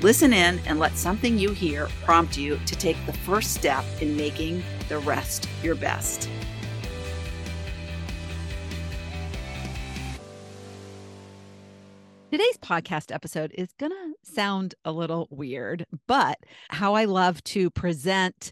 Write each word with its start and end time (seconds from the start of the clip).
Listen 0.00 0.32
in 0.32 0.58
and 0.66 0.78
let 0.78 0.96
something 0.98 1.38
you 1.38 1.52
hear 1.52 1.88
prompt 2.04 2.36
you 2.36 2.58
to 2.66 2.76
take 2.76 2.96
the 3.06 3.12
first 3.12 3.54
step 3.54 3.84
in 4.00 4.16
making 4.16 4.62
the 4.88 4.98
rest 4.98 5.48
your 5.62 5.74
best. 5.74 6.28
Today's 12.30 12.58
podcast 12.58 13.14
episode 13.14 13.52
is 13.56 13.68
going 13.78 13.92
to 13.92 14.14
sound 14.24 14.74
a 14.84 14.90
little 14.90 15.28
weird, 15.30 15.86
but 16.08 16.36
how 16.68 16.94
I 16.94 17.04
love 17.04 17.42
to 17.44 17.70
present 17.70 18.50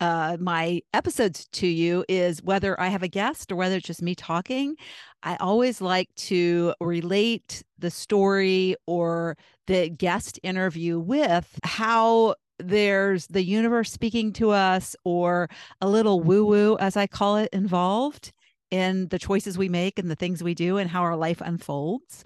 uh, 0.00 0.36
my 0.40 0.80
episodes 0.92 1.46
to 1.52 1.66
you 1.66 2.04
is 2.08 2.42
whether 2.42 2.78
I 2.80 2.88
have 2.88 3.02
a 3.02 3.08
guest 3.08 3.52
or 3.52 3.56
whether 3.56 3.76
it's 3.76 3.86
just 3.86 4.02
me 4.02 4.14
talking. 4.14 4.76
I 5.22 5.36
always 5.36 5.80
like 5.80 6.14
to 6.16 6.74
relate 6.80 7.62
the 7.78 7.90
story 7.90 8.76
or 8.86 9.36
the 9.66 9.88
guest 9.88 10.40
interview 10.42 10.98
with 10.98 11.58
how 11.64 12.34
there's 12.58 13.26
the 13.28 13.42
universe 13.42 13.92
speaking 13.92 14.32
to 14.34 14.50
us 14.50 14.96
or 15.04 15.48
a 15.80 15.88
little 15.88 16.20
woo 16.20 16.44
woo, 16.44 16.76
as 16.78 16.96
I 16.96 17.06
call 17.06 17.36
it, 17.36 17.48
involved 17.52 18.32
in 18.70 19.08
the 19.08 19.18
choices 19.18 19.58
we 19.58 19.68
make 19.68 19.98
and 19.98 20.10
the 20.10 20.16
things 20.16 20.42
we 20.42 20.54
do 20.54 20.78
and 20.78 20.90
how 20.90 21.02
our 21.02 21.16
life 21.16 21.40
unfolds. 21.40 22.24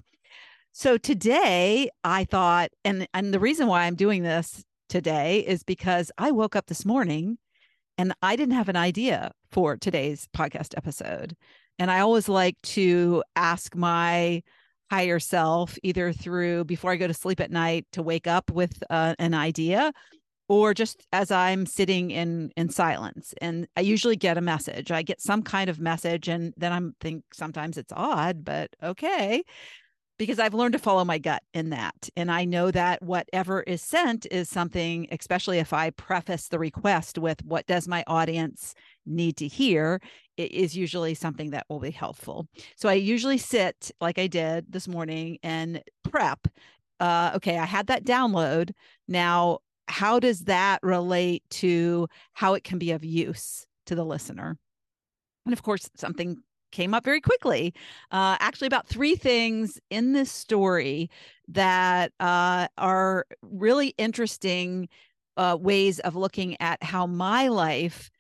So 0.73 0.99
today 0.99 1.91
I 2.05 2.25
thought, 2.25 2.71
and, 2.85 3.09
and 3.15 3.33
the 3.33 3.41
reason 3.41 3.67
why 3.67 3.85
I'm 3.85 3.97
doing 3.97 4.23
this 4.23 4.65
today 4.89 5.41
is 5.41 5.63
because 5.63 6.13
I 6.19 6.31
woke 6.31 6.55
up 6.55 6.67
this 6.67 6.85
morning 6.85 7.39
and 7.99 8.13
I 8.23 8.37
didn't 8.37 8.55
have 8.55 8.69
an 8.69 8.77
idea 8.77 9.33
for 9.51 9.77
today's 9.77 10.29
podcast 10.37 10.77
episode. 10.77 11.37
And 11.79 11.91
I 11.91 12.01
always 12.01 12.29
like 12.29 12.57
to 12.63 13.23
ask 13.35 13.75
my 13.75 14.43
higher 14.91 15.19
self 15.19 15.77
either 15.83 16.13
through 16.13 16.65
before 16.65 16.93
I 16.93 16.97
go 16.97 17.07
to 17.07 17.15
sleep 17.15 17.41
at 17.41 17.51
night 17.51 17.87
to 17.93 18.03
wake 18.03 18.27
up 18.27 18.51
with 18.51 18.83
uh, 18.89 19.15
an 19.19 19.35
idea 19.35 19.93
or 20.49 20.75
just 20.75 21.05
as 21.13 21.31
I'm 21.31 21.67
sitting 21.67 22.13
in 22.13 22.51
in 22.57 22.69
silence 22.71 23.35
and 23.41 23.67
I 23.77 23.81
usually 23.81 24.17
get 24.17 24.39
a 24.39 24.43
message. 24.43 24.93
I 24.93 25.03
get 25.03 25.21
some 25.21 25.43
kind 25.43 25.69
of 25.69 25.81
message 25.81 26.29
and 26.29 26.55
then 26.57 26.73
I'm 26.73 26.95
think 27.01 27.25
sometimes 27.33 27.79
it's 27.79 27.93
odd, 27.95 28.45
but 28.45 28.71
okay. 28.83 29.43
Because 30.19 30.39
I've 30.39 30.55
learned 30.55 30.73
to 30.73 30.79
follow 30.79 31.05
my 31.05 31.19
gut 31.19 31.43
in 31.53 31.71
that. 31.71 32.09
And 32.17 32.31
I 32.31 32.47
know 32.47 32.71
that 32.71 33.03
whatever 33.03 33.63
is 33.63 33.83
sent 33.83 34.27
is 34.31 34.49
something, 34.49 35.07
especially 35.11 35.59
if 35.59 35.75
I 35.75 35.91
preface 35.91 36.49
the 36.49 36.59
request 36.59 37.19
with 37.19 37.45
what 37.45 37.67
does 37.67 37.87
my 37.87 38.03
audience 38.07 38.75
need 39.05 39.37
to 39.37 39.47
hear 39.47 40.01
it 40.37 40.53
is 40.53 40.77
usually 40.77 41.15
something 41.15 41.51
that 41.51 41.67
will 41.69 41.81
be 41.81 41.91
helpful. 41.91 42.47
So 42.77 42.89
I 42.89 42.95
usually 42.95 43.39
sit 43.39 43.91
like 44.01 44.19
I 44.19 44.27
did 44.27 44.67
this 44.71 44.87
morning 44.87 45.39
and 45.43 45.83
prep. 46.03 46.47
Uh, 47.01 47.33
okay, 47.37 47.59
I 47.59 47.65
had 47.65 47.87
that 47.89 48.05
download. 48.05 48.73
Now, 49.09 49.59
how 49.89 50.19
does 50.19 50.41
that 50.45 50.81
relate 50.83 51.43
to 51.51 52.09
how 52.35 52.55
it 52.55 52.65
can 52.65 52.79
be 52.79 52.93
of 52.93 53.05
use 53.05 53.67
to 53.87 53.95
the 53.95 54.05
listener? 54.05 54.59
And 55.45 55.53
of 55.53 55.63
course, 55.63 55.89
something 55.97 56.39
came 56.77 56.93
up 56.93 57.05
very 57.05 57.21
quickly. 57.21 57.73
Uh, 58.11 58.37
actually, 58.39 58.67
about 58.67 58.87
three 58.87 59.17
things 59.17 59.81
in 59.89 60.13
this 60.13 60.31
story 60.31 61.11
that 61.49 62.13
uh, 62.21 62.69
are 62.77 63.25
really 63.43 63.95
interesting 63.97 64.89
uh, 65.39 65.57
ways 65.59 66.01
of 66.01 66.15
looking 66.15 66.55
at 66.61 66.83
how 66.83 67.07
my 67.07 67.49
life 67.49 68.11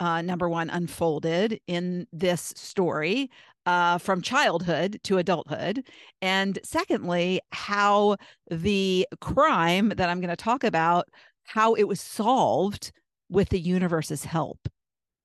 uh, 0.00 0.20
number 0.20 0.48
one 0.48 0.68
unfolded 0.70 1.58
in 1.66 2.06
this 2.12 2.52
story 2.56 3.30
uh, 3.64 3.96
from 3.96 4.20
childhood 4.20 5.00
to 5.04 5.16
adulthood. 5.16 5.86
And 6.20 6.58
secondly, 6.62 7.40
how 7.52 8.16
the 8.50 9.06
crime 9.20 9.90
that 9.96 10.10
I'm 10.10 10.20
going 10.20 10.28
to 10.28 10.36
talk 10.36 10.62
about, 10.62 11.08
how 11.44 11.74
it 11.74 11.84
was 11.84 12.00
solved 12.00 12.92
with 13.30 13.48
the 13.48 13.60
universe's 13.60 14.24
help. 14.24 14.68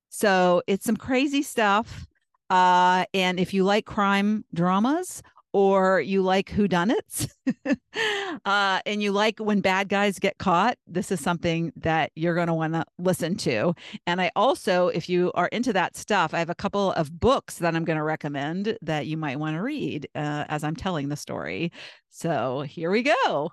So 0.09 0.61
it's 0.67 0.85
some 0.85 0.97
crazy 0.97 1.41
stuff. 1.41 2.07
Uh, 2.49 3.05
and 3.13 3.39
if 3.39 3.53
you 3.53 3.63
like 3.63 3.85
crime 3.85 4.43
dramas 4.53 5.21
or 5.51 5.99
you 5.99 6.21
like 6.21 6.49
whodunits 6.49 7.29
uh, 8.45 8.79
and 8.85 9.01
you 9.01 9.11
like 9.11 9.39
when 9.39 9.61
bad 9.61 9.89
guys 9.89 10.19
get 10.19 10.37
caught, 10.37 10.77
this 10.85 11.11
is 11.11 11.19
something 11.19 11.71
that 11.75 12.11
you're 12.15 12.35
going 12.35 12.47
to 12.47 12.53
want 12.53 12.73
to 12.73 12.85
listen 12.99 13.35
to. 13.35 13.73
And 14.05 14.21
I 14.21 14.31
also, 14.35 14.89
if 14.89 15.09
you 15.09 15.31
are 15.33 15.47
into 15.47 15.73
that 15.73 15.95
stuff, 15.95 16.33
I 16.33 16.39
have 16.39 16.51
a 16.51 16.55
couple 16.55 16.91
of 16.93 17.19
books 17.19 17.57
that 17.57 17.75
I'm 17.75 17.83
going 17.85 17.97
to 17.97 18.03
recommend 18.03 18.77
that 18.81 19.07
you 19.07 19.17
might 19.17 19.39
want 19.39 19.55
to 19.55 19.61
read 19.63 20.07
uh, 20.13 20.45
as 20.49 20.63
I'm 20.63 20.75
telling 20.75 21.09
the 21.09 21.17
story. 21.17 21.71
So 22.09 22.61
here 22.61 22.91
we 22.91 23.03
go. 23.03 23.51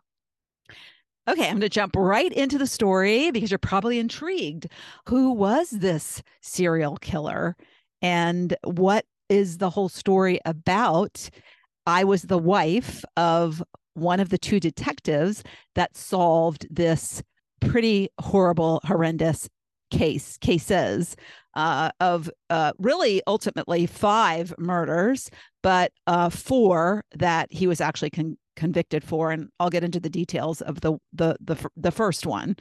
Okay, 1.29 1.47
I'm 1.47 1.55
going 1.55 1.61
to 1.63 1.69
jump 1.69 1.97
right 1.97 2.33
into 2.33 2.57
the 2.57 2.69
story 2.69 3.33
because 3.33 3.51
you're 3.51 3.59
probably 3.59 3.99
intrigued. 3.99 4.69
Who 5.09 5.33
was 5.33 5.71
this 5.71 6.23
serial 6.41 6.99
killer? 6.99 7.57
And 8.03 8.57
what 8.65 9.05
is 9.29 9.59
the 9.59 9.71
whole 9.71 9.89
story 9.89 10.41
about? 10.45 11.29
I 11.87 12.05
was 12.05 12.23
the 12.23 12.39
wife 12.39 13.05
of 13.17 13.63
one 13.95 14.21
of 14.21 14.29
the 14.29 14.39
two 14.39 14.61
detectives 14.61 15.43
that 15.75 15.97
solved 15.97 16.67
this 16.71 17.23
pretty 17.61 18.11
horrible, 18.21 18.81
horrendous 18.85 19.49
case 19.91 20.37
cases 20.39 21.17
uh, 21.55 21.91
of 22.01 22.31
uh, 22.51 22.73
really 22.79 23.23
ultimately 23.27 23.87
five 23.87 24.55
murders, 24.59 25.31
but 25.63 25.93
uh, 26.07 26.29
four 26.29 27.05
that 27.15 27.51
he 27.51 27.67
was 27.67 27.81
actually 27.81 28.11
con- 28.11 28.37
convicted 28.57 29.03
for, 29.05 29.31
and 29.31 29.49
I'll 29.59 29.71
get 29.71 29.85
into 29.85 30.01
the 30.01 30.11
details 30.11 30.61
of 30.61 30.81
the 30.81 30.99
the 31.13 31.37
the, 31.41 31.57
the 31.77 31.91
first 31.91 32.27
one. 32.27 32.57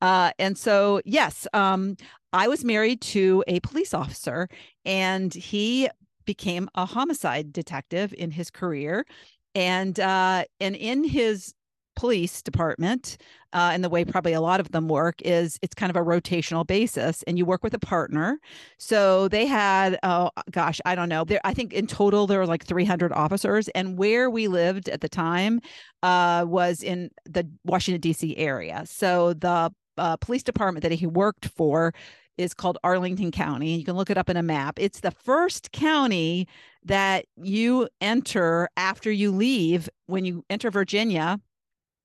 Uh, 0.00 0.30
and 0.38 0.56
so, 0.56 1.00
yes, 1.04 1.46
um, 1.52 1.96
I 2.32 2.48
was 2.48 2.64
married 2.64 3.00
to 3.02 3.44
a 3.46 3.60
police 3.60 3.94
officer, 3.94 4.48
and 4.84 5.32
he 5.32 5.88
became 6.24 6.68
a 6.74 6.84
homicide 6.84 7.52
detective 7.52 8.14
in 8.16 8.30
his 8.30 8.50
career, 8.50 9.06
and 9.54 9.98
uh, 9.98 10.44
and 10.60 10.76
in 10.76 11.04
his 11.04 11.54
police 11.98 12.42
department 12.42 13.16
uh, 13.52 13.70
and 13.72 13.82
the 13.82 13.88
way 13.88 14.04
probably 14.04 14.32
a 14.32 14.40
lot 14.40 14.60
of 14.60 14.70
them 14.70 14.86
work 14.86 15.20
is 15.22 15.58
it's 15.62 15.74
kind 15.74 15.90
of 15.90 15.96
a 15.96 16.04
rotational 16.04 16.64
basis 16.64 17.24
and 17.24 17.36
you 17.36 17.44
work 17.44 17.64
with 17.64 17.74
a 17.74 17.78
partner. 17.80 18.38
So 18.78 19.26
they 19.26 19.46
had 19.46 19.98
oh 20.04 20.30
gosh 20.52 20.80
i 20.84 20.94
don't 20.94 21.08
know 21.08 21.24
there 21.24 21.40
i 21.42 21.52
think 21.52 21.72
in 21.72 21.88
total 21.88 22.28
there 22.28 22.38
were 22.38 22.46
like 22.46 22.64
300 22.64 23.12
officers 23.12 23.68
and 23.70 23.98
where 23.98 24.30
we 24.30 24.46
lived 24.46 24.88
at 24.88 25.00
the 25.00 25.08
time 25.08 25.60
uh, 26.04 26.44
was 26.46 26.84
in 26.84 27.10
the 27.24 27.48
washington 27.64 28.00
d.c 28.00 28.36
area. 28.36 28.84
So 28.86 29.32
the 29.32 29.72
uh, 29.98 30.16
police 30.16 30.42
department 30.42 30.82
that 30.82 30.92
he 30.92 31.06
worked 31.06 31.46
for 31.46 31.92
is 32.36 32.54
called 32.54 32.78
Arlington 32.84 33.30
County. 33.32 33.76
You 33.76 33.84
can 33.84 33.96
look 33.96 34.10
it 34.10 34.16
up 34.16 34.30
in 34.30 34.36
a 34.36 34.42
map. 34.42 34.78
It's 34.78 35.00
the 35.00 35.10
first 35.10 35.72
county 35.72 36.46
that 36.84 37.26
you 37.36 37.88
enter 38.00 38.68
after 38.76 39.10
you 39.10 39.32
leave 39.32 39.88
when 40.06 40.24
you 40.24 40.44
enter 40.48 40.70
Virginia 40.70 41.40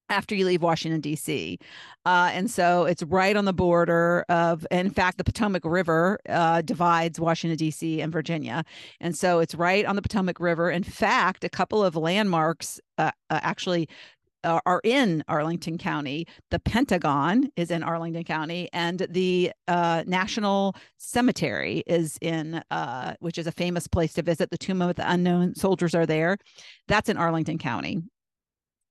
after 0.09 0.35
you 0.35 0.45
leave 0.45 0.61
Washington, 0.61 1.01
D.C. 1.01 1.57
Uh, 2.05 2.29
and 2.33 2.49
so 2.49 2.85
it's 2.85 3.01
right 3.03 3.35
on 3.35 3.45
the 3.45 3.53
border 3.53 4.25
of, 4.29 4.67
in 4.69 4.89
fact, 4.89 5.17
the 5.17 5.23
Potomac 5.23 5.63
River 5.65 6.19
uh, 6.29 6.61
divides 6.61 7.19
Washington, 7.19 7.57
D.C. 7.57 8.01
and 8.01 8.11
Virginia. 8.11 8.63
And 8.99 9.15
so 9.17 9.39
it's 9.39 9.55
right 9.55 9.85
on 9.85 9.95
the 9.95 10.01
Potomac 10.01 10.39
River. 10.39 10.69
In 10.69 10.83
fact, 10.83 11.43
a 11.43 11.49
couple 11.49 11.83
of 11.83 11.95
landmarks 11.95 12.79
uh, 12.97 13.11
uh 13.29 13.39
actually 13.41 13.89
are, 14.43 14.81
in 14.83 15.23
Arlington 15.27 15.77
County. 15.77 16.27
The 16.51 16.59
Pentagon 16.59 17.49
is 17.55 17.71
in 17.71 17.83
Arlington 17.83 18.23
County, 18.23 18.69
and 18.73 19.05
the 19.09 19.51
uh, 19.67 20.03
National 20.05 20.75
Cemetery 20.97 21.83
is 21.87 22.17
in, 22.21 22.61
uh, 22.71 23.13
which 23.19 23.37
is 23.37 23.47
a 23.47 23.51
famous 23.51 23.87
place 23.87 24.13
to 24.13 24.21
visit. 24.21 24.49
The 24.49 24.57
Tomb 24.57 24.81
of 24.81 24.95
the 24.95 25.09
Unknown 25.09 25.55
Soldiers 25.55 25.95
are 25.95 26.05
there. 26.05 26.37
That's 26.87 27.09
in 27.09 27.17
Arlington 27.17 27.57
County. 27.57 28.01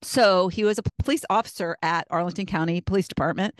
So 0.03 0.49
he 0.49 0.65
was 0.65 0.79
a 0.79 0.83
police 1.03 1.25
officer 1.31 1.77
at 1.83 2.07
Arlington 2.11 2.47
County 2.47 2.81
Police 2.81 3.07
Department. 3.07 3.55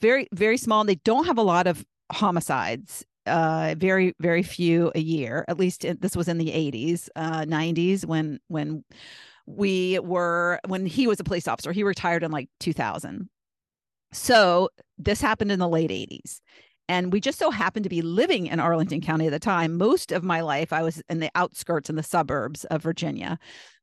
Very, 0.00 0.28
very 0.32 0.56
small. 0.56 0.84
They 0.84 0.94
don't 0.96 1.26
have 1.26 1.38
a 1.38 1.42
lot 1.42 1.66
of 1.66 1.84
homicides 2.12 3.04
uh, 3.28 3.74
very 3.76 4.14
very 4.18 4.42
few 4.42 4.90
a 4.94 5.00
year 5.00 5.44
at 5.48 5.58
least 5.58 5.84
in, 5.84 5.98
this 6.00 6.16
was 6.16 6.28
in 6.28 6.38
the 6.38 6.46
80s 6.46 7.08
uh, 7.14 7.42
90s 7.42 8.04
when 8.04 8.40
when 8.48 8.84
we 9.48 9.98
were 10.00 10.60
when 10.66 10.84
he 10.84 11.06
was 11.06 11.18
a 11.18 11.24
police 11.24 11.48
officer 11.48 11.72
he 11.72 11.82
retired 11.82 12.22
in 12.22 12.30
like 12.30 12.48
2000 12.60 13.28
so 14.12 14.68
this 14.98 15.20
happened 15.20 15.50
in 15.50 15.58
the 15.58 15.68
late 15.68 15.90
80s 15.90 16.40
and 16.88 17.12
we 17.12 17.20
just 17.20 17.38
so 17.38 17.50
happened 17.50 17.84
to 17.84 17.88
be 17.88 18.02
living 18.02 18.46
in 18.46 18.60
arlington 18.60 19.00
county 19.00 19.26
at 19.26 19.32
the 19.32 19.38
time 19.38 19.78
most 19.78 20.12
of 20.12 20.22
my 20.22 20.42
life 20.42 20.72
i 20.72 20.82
was 20.82 21.02
in 21.08 21.20
the 21.20 21.30
outskirts 21.34 21.88
in 21.88 21.96
the 21.96 22.02
suburbs 22.02 22.64
of 22.66 22.82
virginia 22.82 23.38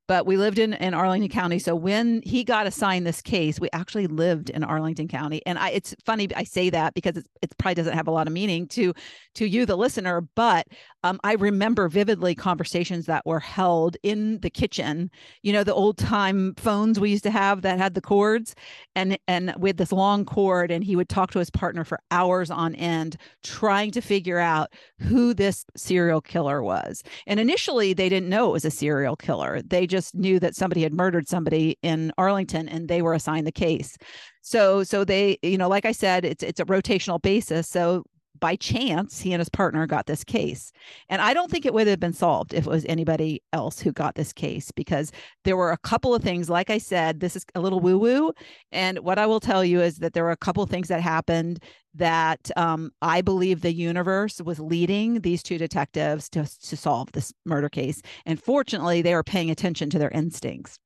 but 0.08 0.28
we 0.28 0.38
lived 0.38 0.60
in, 0.60 0.74
in 0.74 0.94
Arlington 0.94 1.30
County. 1.30 1.58
So 1.58 1.76
when 1.76 2.22
he 2.24 2.44
got 2.44 2.68
assigned 2.68 3.08
this 3.08 3.22
case, 3.22 3.60
we 3.60 3.70
actually 3.74 4.06
lived 4.06 4.52
in 4.52 4.64
Arlington 4.64 5.08
County. 5.08 5.42
And 5.46 5.58
I, 5.58 5.72
it's 5.72 5.96
funny 6.06 6.28
I 6.36 6.44
say 6.44 6.70
that 6.70 6.94
because 6.94 7.18
it's, 7.18 7.28
it 7.42 7.58
probably 7.58 7.76
doesn't 7.76 7.96
have 7.96 8.08
a 8.08 8.12
lot 8.12 8.28
of 8.28 8.34
meaning 8.34 8.68
to 8.70 8.94
to 9.36 9.48
you, 9.48 9.66
the 9.66 9.76
listener. 9.76 10.22
But 10.36 10.68
um, 11.06 11.20
I 11.24 11.34
remember 11.34 11.88
vividly 11.88 12.34
conversations 12.34 13.06
that 13.06 13.24
were 13.28 13.40
held 13.40 13.96
in 14.02 14.40
the 14.40 14.50
kitchen. 14.50 15.12
You 15.44 15.54
know, 15.54 15.64
the 15.64 15.74
old 15.74 16.00
time 16.00 16.56
phones 16.58 17.00
we 17.00 17.12
used 17.12 17.24
to 17.26 17.30
have 17.30 17.62
that 17.62 17.78
had 17.78 17.94
the 17.94 18.02
cords, 18.02 18.56
and 18.96 19.16
and 19.28 19.54
with 19.60 19.78
this 19.78 19.92
long 19.92 20.26
cord, 20.26 20.72
and 20.72 20.84
he 20.84 20.96
would 20.96 21.08
talk 21.08 21.30
to 21.32 21.40
his 21.40 21.52
partner 21.52 21.84
for 21.84 22.00
hours 22.10 22.50
on 22.50 22.74
end, 22.74 23.18
trying 23.44 23.92
to 23.92 24.02
figure 24.02 24.40
out 24.40 24.74
who 25.00 25.36
this 25.36 25.64
serial 25.78 26.22
killer 26.22 26.64
was. 26.64 27.04
And 27.28 27.40
initially, 27.40 27.94
they 27.94 28.10
didn't 28.10 28.30
know 28.30 28.50
it 28.50 28.54
was 28.54 28.66
a 28.66 28.72
serial 28.72 29.16
killer. 29.16 29.62
They 29.62 29.86
just 29.86 30.16
knew 30.16 30.40
that 30.40 30.56
somebody 30.56 30.82
had 30.82 30.94
murdered 30.94 31.28
somebody 31.28 31.78
in 31.84 32.12
Arlington 32.18 32.68
and 32.68 32.88
they 32.88 33.04
were 33.04 33.14
assigned 33.14 33.46
the 33.46 33.52
case. 33.52 33.96
So 34.42 34.84
so 34.84 35.04
they, 35.06 35.38
you 35.44 35.60
know, 35.60 35.70
like 35.70 35.86
I 35.86 35.92
said, 35.92 36.26
it's 36.26 36.42
it's 36.44 36.60
a 36.60 36.66
rotational 36.66 37.22
basis. 37.22 37.68
So 37.68 38.06
by 38.40 38.56
chance, 38.56 39.22
he 39.22 39.34
and 39.34 39.40
his 39.40 39.50
partner 39.50 39.88
got 39.88 40.06
this 40.06 40.24
case. 40.24 40.72
And 41.10 41.22
I 41.22 41.34
don't 41.34 41.50
think 41.50 41.66
it 41.66 41.74
would 41.74 41.88
have 41.88 42.00
been 42.00 42.14
solved 42.14 42.54
if 42.54 42.66
it 42.66 42.70
was 42.70 42.86
anybody 42.86 43.42
else 43.54 43.80
who 43.80 43.92
got 43.92 44.16
this 44.16 44.34
case 44.34 44.72
because 44.72 45.12
there 45.44 45.58
were 45.58 45.72
a 45.72 45.78
couple 45.78 46.14
of 46.14 46.24
things. 46.24 46.50
Like 46.50 46.70
I 46.70 46.78
said, 46.78 47.20
this 47.20 47.36
is 47.36 47.46
a 47.56 47.62
little 47.62 47.80
woo 47.80 47.98
woo. 47.98 48.34
And 48.72 49.00
what 49.00 49.20
I 49.20 49.26
will 49.26 49.40
tell 49.40 49.64
you 49.64 49.82
is 49.82 49.98
that 49.98 50.14
there 50.14 50.24
were 50.24 50.32
a 50.32 50.38
couple 50.38 50.64
of 50.64 50.70
things 50.70 50.88
that 50.90 51.02
happened 51.02 51.64
that 51.96 52.52
um, 52.58 52.92
I 53.02 53.22
believe 53.22 53.62
the 53.62 53.74
universe 53.74 54.42
was 54.42 54.60
leading 54.60 55.22
these 55.22 55.42
two 55.42 55.58
detectives 55.58 56.30
to, 56.30 56.46
to 56.68 56.78
solve 56.78 57.12
this 57.14 57.34
murder 57.46 57.70
case. 57.70 58.02
And 58.26 58.42
fortunately, 58.42 59.02
they 59.02 59.14
were 59.14 59.24
paying 59.24 59.50
attention 59.50 59.90
to 59.92 60.00
their 60.00 60.12
instincts. 60.12 60.78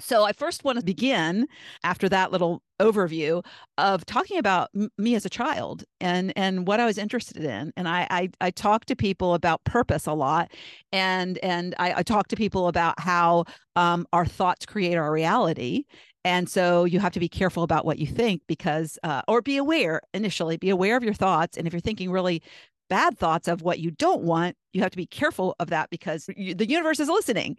So 0.00 0.24
I 0.24 0.32
first 0.32 0.62
want 0.64 0.78
to 0.78 0.84
begin 0.84 1.46
after 1.82 2.08
that 2.08 2.30
little 2.30 2.62
overview 2.80 3.44
of 3.78 4.06
talking 4.06 4.38
about 4.38 4.68
m- 4.74 4.90
me 4.96 5.16
as 5.16 5.26
a 5.26 5.28
child 5.30 5.82
and 6.00 6.32
and 6.36 6.68
what 6.68 6.78
I 6.78 6.86
was 6.86 6.98
interested 6.98 7.42
in. 7.42 7.72
And 7.76 7.88
I 7.88 8.06
I, 8.10 8.28
I 8.40 8.50
talk 8.50 8.84
to 8.86 8.96
people 8.96 9.34
about 9.34 9.64
purpose 9.64 10.06
a 10.06 10.12
lot, 10.12 10.52
and 10.92 11.38
and 11.38 11.74
I, 11.78 11.94
I 11.98 12.02
talk 12.04 12.28
to 12.28 12.36
people 12.36 12.68
about 12.68 13.00
how 13.00 13.44
um, 13.76 14.06
our 14.12 14.26
thoughts 14.26 14.66
create 14.66 14.96
our 14.96 15.12
reality. 15.12 15.84
And 16.24 16.48
so 16.48 16.84
you 16.84 17.00
have 17.00 17.12
to 17.12 17.20
be 17.20 17.28
careful 17.28 17.62
about 17.62 17.84
what 17.86 17.98
you 17.98 18.06
think 18.06 18.42
because, 18.48 18.98
uh, 19.02 19.22
or 19.28 19.40
be 19.40 19.56
aware 19.56 20.02
initially, 20.12 20.56
be 20.58 20.68
aware 20.68 20.96
of 20.96 21.02
your 21.04 21.14
thoughts. 21.14 21.56
And 21.56 21.66
if 21.66 21.72
you're 21.72 21.80
thinking 21.80 22.10
really 22.10 22.42
bad 22.90 23.18
thoughts 23.18 23.48
of 23.48 23.62
what 23.62 23.78
you 23.78 23.90
don't 23.92 24.22
want, 24.22 24.56
you 24.72 24.82
have 24.82 24.90
to 24.90 24.96
be 24.96 25.06
careful 25.06 25.54
of 25.58 25.70
that 25.70 25.90
because 25.90 26.28
you, 26.36 26.54
the 26.54 26.68
universe 26.68 27.00
is 27.00 27.08
listening 27.08 27.56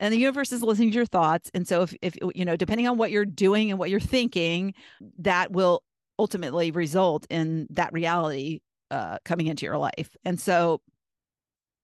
and 0.00 0.12
the 0.12 0.18
universe 0.18 0.52
is 0.52 0.62
listening 0.62 0.90
to 0.90 0.96
your 0.96 1.06
thoughts. 1.06 1.50
And 1.54 1.66
so 1.66 1.82
if, 1.82 1.94
if 2.02 2.16
you 2.34 2.44
know 2.44 2.56
depending 2.56 2.88
on 2.88 2.98
what 2.98 3.10
you're 3.10 3.24
doing 3.24 3.70
and 3.70 3.78
what 3.78 3.90
you're 3.90 4.00
thinking 4.00 4.74
that 5.18 5.52
will 5.52 5.82
ultimately 6.18 6.70
result 6.70 7.26
in 7.30 7.66
that 7.70 7.92
reality 7.92 8.60
uh, 8.90 9.18
coming 9.24 9.46
into 9.46 9.66
your 9.66 9.78
life. 9.78 10.16
And 10.24 10.40
so 10.40 10.80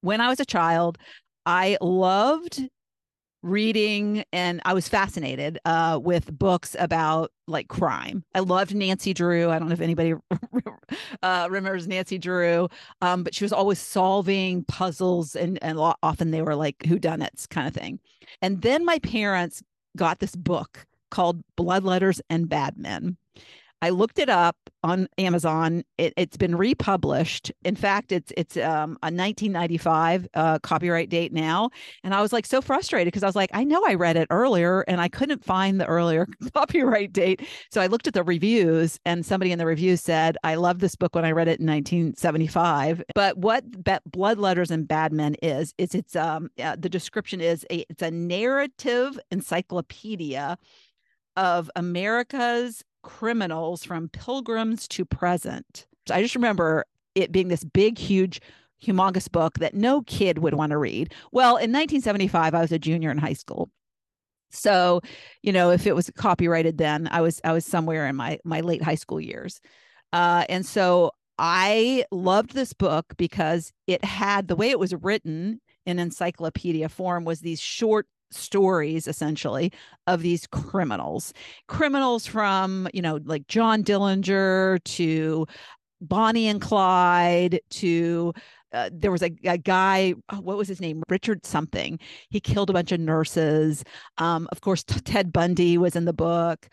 when 0.05 0.21
i 0.21 0.29
was 0.29 0.39
a 0.39 0.45
child 0.45 0.99
i 1.47 1.79
loved 1.81 2.63
reading 3.44 4.25
and 4.32 4.61
I 4.64 4.73
was 4.73 4.88
fascinated 4.88 5.58
uh, 5.67 6.00
with 6.02 6.37
books 6.37 6.75
about 6.79 7.31
like 7.46 7.69
crime. 7.69 8.25
I 8.35 8.41
loved 8.41 8.75
Nancy 8.75 9.12
Drew. 9.12 9.50
I 9.50 9.58
don't 9.58 9.69
know 9.69 9.75
if 9.75 9.81
anybody 9.81 10.14
uh, 11.23 11.49
remembers 11.50 11.87
Nancy 11.87 12.17
Drew, 12.17 12.69
um, 13.02 13.23
but 13.23 13.35
she 13.35 13.44
was 13.44 13.52
always 13.52 13.79
solving 13.79 14.64
puzzles 14.64 15.37
and, 15.37 15.58
and 15.62 15.79
often 16.02 16.31
they 16.31 16.41
were 16.41 16.56
like 16.56 16.79
whodunits 16.79 17.49
kind 17.49 17.69
of 17.69 17.75
thing. 17.75 18.00
And 18.41 18.62
then 18.62 18.85
my 18.85 18.99
parents 19.00 19.62
got 19.96 20.20
this 20.20 20.35
book 20.35 20.87
called 21.11 21.43
Blood 21.55 21.85
Letters 21.85 22.20
and 22.31 22.49
Bad 22.49 22.79
Men. 22.79 23.19
I 23.85 23.91
looked 23.91 24.19
it 24.19 24.31
up 24.31 24.57
on 24.83 25.09
Amazon. 25.19 25.85
It, 25.99 26.15
has 26.17 26.39
been 26.39 26.57
republished. 26.57 27.53
In 27.67 27.77
fact, 27.77 28.13
it's 28.13 28.33
it's 28.35 28.57
um, 28.57 28.97
a 29.03 29.13
1995 29.13 30.27
uh, 30.33 30.59
copyright 30.61 31.11
date 31.11 31.35
now, 31.35 31.69
and 32.03 32.15
I 32.15 32.23
was 32.23 32.33
like 32.33 32.47
so 32.47 32.63
frustrated 32.63 33.13
because 33.13 33.23
I 33.23 33.27
was 33.27 33.37
like, 33.37 33.51
I 33.53 33.63
know 33.63 33.85
I 33.87 33.93
read 33.93 34.17
it 34.17 34.27
earlier 34.31 34.81
and 34.89 35.03
I 35.03 35.09
couldn't 35.09 35.45
find 35.45 35.79
the 35.79 35.85
earlier 35.85 36.27
copyright 36.55 37.13
date. 37.13 37.43
So 37.71 37.83
I 37.83 37.87
looked 37.89 38.07
at 38.07 38.15
the 38.15 38.25
reviews, 38.25 38.99
and 39.05 39.27
somebody 39.27 39.53
in 39.53 39.59
the 39.59 39.67
review 39.67 39.99
said, 39.99 40.39
"I 40.43 40.55
love 40.55 40.79
this 40.79 40.97
book 40.97 41.15
when 41.15 41.27
I 41.27 41.33
read 41.33 41.49
it 41.49 41.61
in 41.61 41.67
1975." 41.67 43.03
But 43.15 43.37
what 43.37 43.65
Blood 44.11 44.39
Letters 44.39 44.71
and 44.71 44.89
Bad 44.89 45.13
Men 45.13 45.37
is, 45.43 45.75
is 45.77 45.95
it's 45.95 46.17
um 46.17 46.49
uh, 46.59 46.77
the 46.79 46.89
description 46.89 47.43
is 47.43 47.67
a 47.71 47.85
it's 47.91 48.01
a 48.01 48.11
narrative 48.11 49.21
encyclopedia 49.31 50.57
of 51.37 51.71
America's 51.77 52.83
criminals 53.05 53.85
from 53.85 54.09
pilgrims 54.09 54.89
to 54.89 55.05
present. 55.05 55.87
I 56.11 56.21
just 56.21 56.35
remember 56.35 56.85
it 57.15 57.31
being 57.31 57.49
this 57.49 57.62
big, 57.62 57.99
huge, 57.99 58.41
humongous 58.83 59.31
book 59.31 59.59
that 59.61 59.75
no 59.75 60.03
kid 60.03 60.39
would 60.39 60.55
want 60.55 60.71
to 60.71 60.79
read. 60.79 61.15
Well, 61.31 61.51
in 61.51 61.71
1975, 61.71 62.55
I 62.55 62.61
was 62.61 62.73
a 62.73 62.79
junior 62.79 63.12
in 63.12 63.19
high 63.19 63.35
school. 63.35 63.71
So, 64.51 65.01
you 65.43 65.53
know, 65.53 65.71
if 65.71 65.87
it 65.87 65.95
was 65.95 66.11
copyrighted 66.17 66.79
then, 66.79 67.09
I 67.11 67.21
was 67.21 67.41
I 67.45 67.53
was 67.53 67.65
somewhere 67.65 68.06
in 68.06 68.17
my 68.17 68.39
my 68.45 68.61
late 68.61 68.83
high 68.83 68.95
school 68.95 69.21
years. 69.21 69.61
Uh, 70.12 70.45
and 70.49 70.65
so 70.65 71.11
I 71.39 72.05
loved 72.12 72.55
this 72.55 72.73
book 72.73 73.15
because 73.17 73.73
it 73.87 74.05
had 74.05 74.49
the 74.49 74.56
way 74.56 74.71
it 74.71 74.79
was 74.79 74.95
written 74.95 75.61
in 75.87 75.99
encyclopedia 75.99 76.89
form 76.89 77.25
was 77.25 77.41
these 77.41 77.61
short 77.61 78.06
stories 78.34 79.06
essentially 79.06 79.72
of 80.06 80.22
these 80.22 80.46
criminals. 80.46 81.32
Criminals 81.69 82.26
from 82.26 82.88
you 82.93 83.03
know 83.03 83.20
like 83.24 83.46
john 83.46 83.82
dillinger 83.82 84.82
to 84.84 85.46
bonnie 86.00 86.48
and 86.48 86.60
clyde 86.60 87.60
to 87.70 88.32
uh, 88.72 88.91
there 88.93 89.12
was 89.12 89.22
a, 89.22 89.31
a 89.44 89.56
guy 89.56 90.14
oh, 90.31 90.41
what 90.41 90.56
was 90.56 90.67
his 90.67 90.81
name? 90.81 91.03
Richard 91.08 91.46
something. 91.46 91.98
He 92.31 92.41
killed 92.41 92.70
a 92.70 92.72
bunch 92.72 92.91
of 92.91 92.98
nurses. 93.00 93.84
Um, 94.19 94.48
of 94.50 94.60
course 94.60 94.82
t- 94.82 95.00
ted 95.00 95.32
bundy 95.32 95.79
was 95.79 95.96
in 95.96 96.05
the 96.05 96.12
book. 96.12 96.69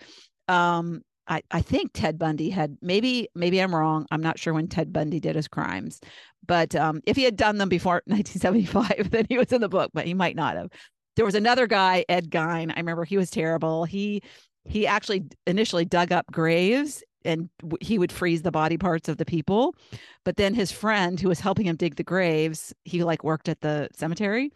Um, 0.48 1.04
I, 1.28 1.42
I 1.52 1.62
think 1.62 1.92
Ted 1.94 2.18
Bundy 2.20 2.50
had 2.50 2.78
maybe 2.82 3.30
maybe 3.36 3.62
I'm 3.62 3.74
wrong. 3.74 4.06
I'm 4.12 4.22
not 4.22 4.38
sure 4.38 4.54
when 4.54 4.68
Ted 4.68 4.92
Bundy 4.92 5.20
did 5.20 5.36
his 5.36 5.48
crimes, 5.48 6.02
but 6.46 6.76
um, 6.76 7.02
if 7.06 7.16
he 7.16 7.24
had 7.24 7.38
done 7.38 7.58
them 7.58 7.70
before 7.70 8.02
1975, 8.06 9.12
then 9.12 9.26
he 9.30 9.38
was 9.38 9.52
in 9.54 9.62
the 9.62 9.70
book, 9.70 9.92
but 9.94 10.06
he 10.06 10.14
might 10.14 10.36
not 10.36 10.58
have 10.58 10.70
there 11.16 11.26
was 11.26 11.36
another 11.36 11.68
guy, 11.68 12.06
Ed 12.10 12.30
Gein. 12.30 12.72
I 12.74 12.80
remember 12.80 13.04
he 13.04 13.18
was 13.18 13.30
terrible. 13.30 13.86
He 13.86 14.22
he 14.66 14.86
actually 14.86 15.24
initially 15.48 15.86
dug 15.86 16.12
up 16.12 16.28
graves 16.32 17.04
and 17.26 17.50
he 17.82 18.00
would 18.00 18.12
freeze 18.12 18.42
the 18.42 18.52
body 18.52 18.78
parts 18.78 19.10
of 19.10 19.18
the 19.18 19.26
people. 19.26 19.76
But 20.24 20.38
then 20.38 20.54
his 20.54 20.72
friend 20.72 21.20
who 21.20 21.30
was 21.30 21.40
helping 21.40 21.66
him 21.66 21.76
dig 21.76 21.96
the 21.96 22.04
graves, 22.04 22.74
he 22.84 23.04
like 23.04 23.24
worked 23.24 23.50
at 23.50 23.62
the 23.62 23.90
cemetery. 23.94 24.52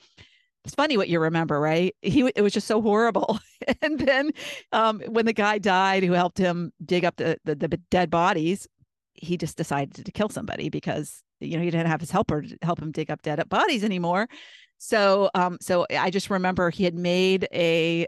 It's 0.63 0.73
funny 0.73 0.97
what 0.97 1.09
you 1.09 1.19
remember, 1.19 1.59
right? 1.59 1.95
He 2.01 2.31
it 2.35 2.41
was 2.41 2.53
just 2.53 2.67
so 2.67 2.81
horrible. 2.81 3.39
and 3.81 3.99
then 3.99 4.31
um, 4.71 5.01
when 5.07 5.25
the 5.25 5.33
guy 5.33 5.59
died 5.59 6.03
who 6.03 6.13
helped 6.13 6.37
him 6.37 6.71
dig 6.83 7.05
up 7.05 7.17
the, 7.17 7.37
the, 7.45 7.55
the 7.55 7.77
dead 7.91 8.09
bodies, 8.09 8.67
he 9.13 9.37
just 9.37 9.57
decided 9.57 10.05
to 10.05 10.11
kill 10.11 10.29
somebody 10.29 10.69
because 10.69 11.23
you 11.39 11.57
know 11.57 11.63
he 11.63 11.69
didn't 11.69 11.87
have 11.87 12.01
his 12.01 12.11
helper 12.11 12.41
to 12.41 12.57
help 12.63 12.79
him 12.79 12.91
dig 12.91 13.11
up 13.11 13.21
dead 13.21 13.47
bodies 13.47 13.83
anymore. 13.83 14.27
So, 14.77 15.29
um, 15.33 15.57
so 15.61 15.85
I 15.89 16.09
just 16.09 16.29
remember 16.29 16.69
he 16.69 16.83
had 16.83 16.95
made 16.95 17.47
a, 17.53 18.07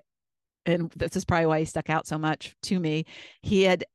and 0.66 0.92
this 0.96 1.16
is 1.16 1.26
probably 1.26 1.46
why 1.46 1.60
he 1.60 1.66
stuck 1.66 1.90
out 1.90 2.08
so 2.08 2.18
much 2.18 2.56
to 2.64 2.80
me. 2.80 3.06
He 3.42 3.64
had 3.64 3.86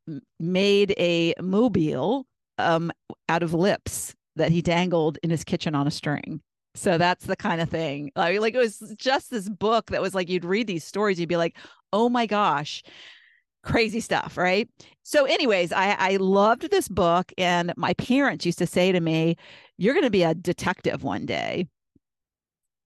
made 0.41 0.95
a 0.99 1.35
mobile 1.41 2.27
um, 2.59 2.91
out 3.29 3.43
of 3.43 3.55
lips 3.55 4.15
that 4.37 4.51
he 4.51 4.63
dangled 4.63 5.19
in 5.23 5.31
his 5.31 5.45
kitchen 5.45 5.75
on 5.75 5.87
a 5.87 5.91
string. 5.91 6.41
So 6.75 6.97
that's 6.97 7.27
the 7.27 7.37
kind 7.37 7.61
of 7.61 7.69
thing. 7.69 8.11
I 8.17 8.33
mean, 8.33 8.41
like 8.41 8.55
it 8.55 8.59
was 8.59 8.79
just 8.97 9.31
this 9.31 9.49
book 9.49 9.91
that 9.91 10.01
was 10.01 10.15
like 10.15 10.31
you'd 10.31 10.45
read 10.45 10.67
these 10.67 10.85
stories, 10.85 11.21
you'd 11.21 11.29
be 11.29 11.37
like, 11.37 11.57
oh 11.93 12.09
my 12.09 12.25
gosh, 12.25 12.83
crazy 13.63 14.01
stuff, 14.01 14.37
right? 14.37 14.69
So, 15.03 15.25
anyways, 15.25 15.73
I, 15.73 15.97
I 15.99 16.17
loved 16.17 16.71
this 16.71 16.89
book, 16.89 17.33
and 17.39 17.73
my 17.77 17.95
parents 17.95 18.47
used 18.47 18.59
to 18.59 18.67
say 18.67 18.93
to 18.93 19.01
me, 19.01 19.37
You're 19.79 19.95
going 19.95 20.05
to 20.05 20.11
be 20.11 20.23
a 20.23 20.35
detective 20.35 21.03
one 21.03 21.27
day. 21.27 21.69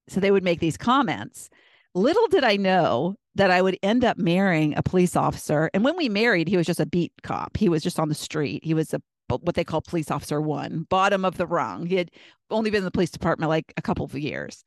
So 0.08 0.20
they 0.20 0.30
would 0.30 0.44
make 0.44 0.60
these 0.60 0.76
comments. 0.76 1.48
Little 1.94 2.28
did 2.28 2.44
I 2.44 2.56
know 2.56 3.16
that 3.34 3.50
I 3.50 3.62
would 3.62 3.78
end 3.82 4.04
up 4.04 4.18
marrying 4.18 4.76
a 4.76 4.82
police 4.82 5.16
officer. 5.16 5.70
And 5.74 5.84
when 5.84 5.96
we 5.96 6.08
married, 6.08 6.48
he 6.48 6.56
was 6.56 6.66
just 6.66 6.80
a 6.80 6.86
beat 6.86 7.12
cop. 7.22 7.56
He 7.56 7.68
was 7.68 7.82
just 7.82 7.98
on 7.98 8.08
the 8.08 8.14
street. 8.14 8.64
He 8.64 8.74
was 8.74 8.94
a 8.94 9.00
what 9.28 9.56
they 9.56 9.64
call 9.64 9.80
police 9.80 10.10
officer 10.10 10.40
one, 10.40 10.86
bottom 10.88 11.24
of 11.24 11.36
the 11.36 11.46
rung. 11.46 11.86
He 11.86 11.96
had 11.96 12.10
only 12.50 12.70
been 12.70 12.78
in 12.78 12.84
the 12.84 12.92
police 12.92 13.10
department 13.10 13.48
like 13.48 13.72
a 13.76 13.82
couple 13.82 14.04
of 14.04 14.14
years. 14.14 14.62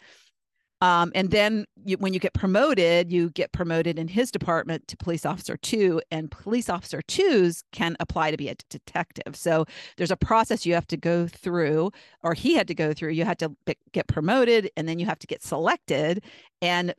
Um, 0.82 1.12
and 1.14 1.30
then 1.30 1.66
you, 1.84 1.98
when 1.98 2.14
you 2.14 2.20
get 2.20 2.34
promoted, 2.34 3.12
you 3.12 3.32
get 3.32 3.52
promoted 3.52 4.00
in 4.00 4.08
his 4.08 4.32
department 4.32 4.88
to 4.88 4.98
police 4.98 5.26
officer 5.26 5.58
two, 5.58 6.02
and 6.10 6.32
police 6.32 6.70
officer 6.70 7.02
twos 7.02 7.64
can 7.72 7.98
apply 8.00 8.32
to 8.32 8.38
be 8.38 8.48
a 8.48 8.56
detective. 8.70 9.36
So 9.36 9.66
there's 9.98 10.12
a 10.12 10.18
process 10.18 10.66
you 10.66 10.74
have 10.74 10.88
to 10.88 10.98
go 10.98 11.28
through, 11.28 11.92
or 12.24 12.34
he 12.34 12.54
had 12.56 12.68
to 12.70 12.76
go 12.76 12.94
through. 12.94 13.12
You 13.12 13.26
had 13.26 13.40
to 13.40 13.54
get 13.92 14.08
promoted, 14.08 14.70
and 14.78 14.88
then 14.88 15.00
you 15.00 15.06
have 15.06 15.20
to 15.20 15.28
get 15.28 15.44
selected. 15.44 16.24
And 16.62 16.94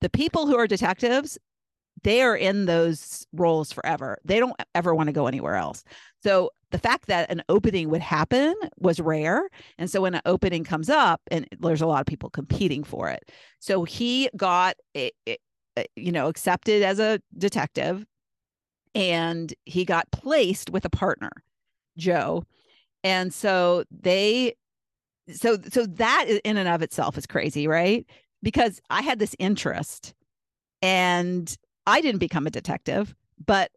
the 0.00 0.10
people 0.10 0.46
who 0.46 0.56
are 0.56 0.66
detectives, 0.66 1.38
they 2.02 2.22
are 2.22 2.36
in 2.36 2.66
those 2.66 3.26
roles 3.32 3.72
forever. 3.72 4.18
They 4.24 4.38
don't 4.38 4.54
ever 4.74 4.94
want 4.94 5.08
to 5.08 5.12
go 5.12 5.26
anywhere 5.26 5.56
else. 5.56 5.84
So 6.26 6.50
the 6.72 6.78
fact 6.80 7.06
that 7.06 7.30
an 7.30 7.44
opening 7.48 7.88
would 7.90 8.00
happen 8.00 8.52
was 8.78 8.98
rare. 8.98 9.48
And 9.78 9.88
so 9.88 10.00
when 10.00 10.16
an 10.16 10.22
opening 10.26 10.64
comes 10.64 10.90
up, 10.90 11.20
and 11.30 11.46
there's 11.60 11.80
a 11.80 11.86
lot 11.86 12.00
of 12.00 12.06
people 12.06 12.30
competing 12.30 12.82
for 12.82 13.08
it. 13.08 13.30
So 13.60 13.84
he 13.84 14.28
got, 14.36 14.74
a, 14.96 15.12
you 15.94 16.10
know, 16.10 16.26
accepted 16.26 16.82
as 16.82 16.98
a 16.98 17.20
detective 17.38 18.04
and 18.92 19.54
he 19.66 19.84
got 19.84 20.10
placed 20.10 20.70
with 20.70 20.84
a 20.84 20.90
partner, 20.90 21.30
Joe. 21.96 22.42
And 23.04 23.32
so 23.32 23.84
they, 23.92 24.56
so, 25.32 25.58
so 25.70 25.86
that 25.86 26.26
in 26.42 26.56
and 26.56 26.68
of 26.68 26.82
itself 26.82 27.16
is 27.16 27.26
crazy, 27.26 27.68
right? 27.68 28.04
Because 28.42 28.80
I 28.90 29.02
had 29.02 29.20
this 29.20 29.36
interest 29.38 30.12
and 30.82 31.56
I 31.86 32.00
didn't 32.00 32.18
become 32.18 32.48
a 32.48 32.50
detective, 32.50 33.14
but 33.46 33.70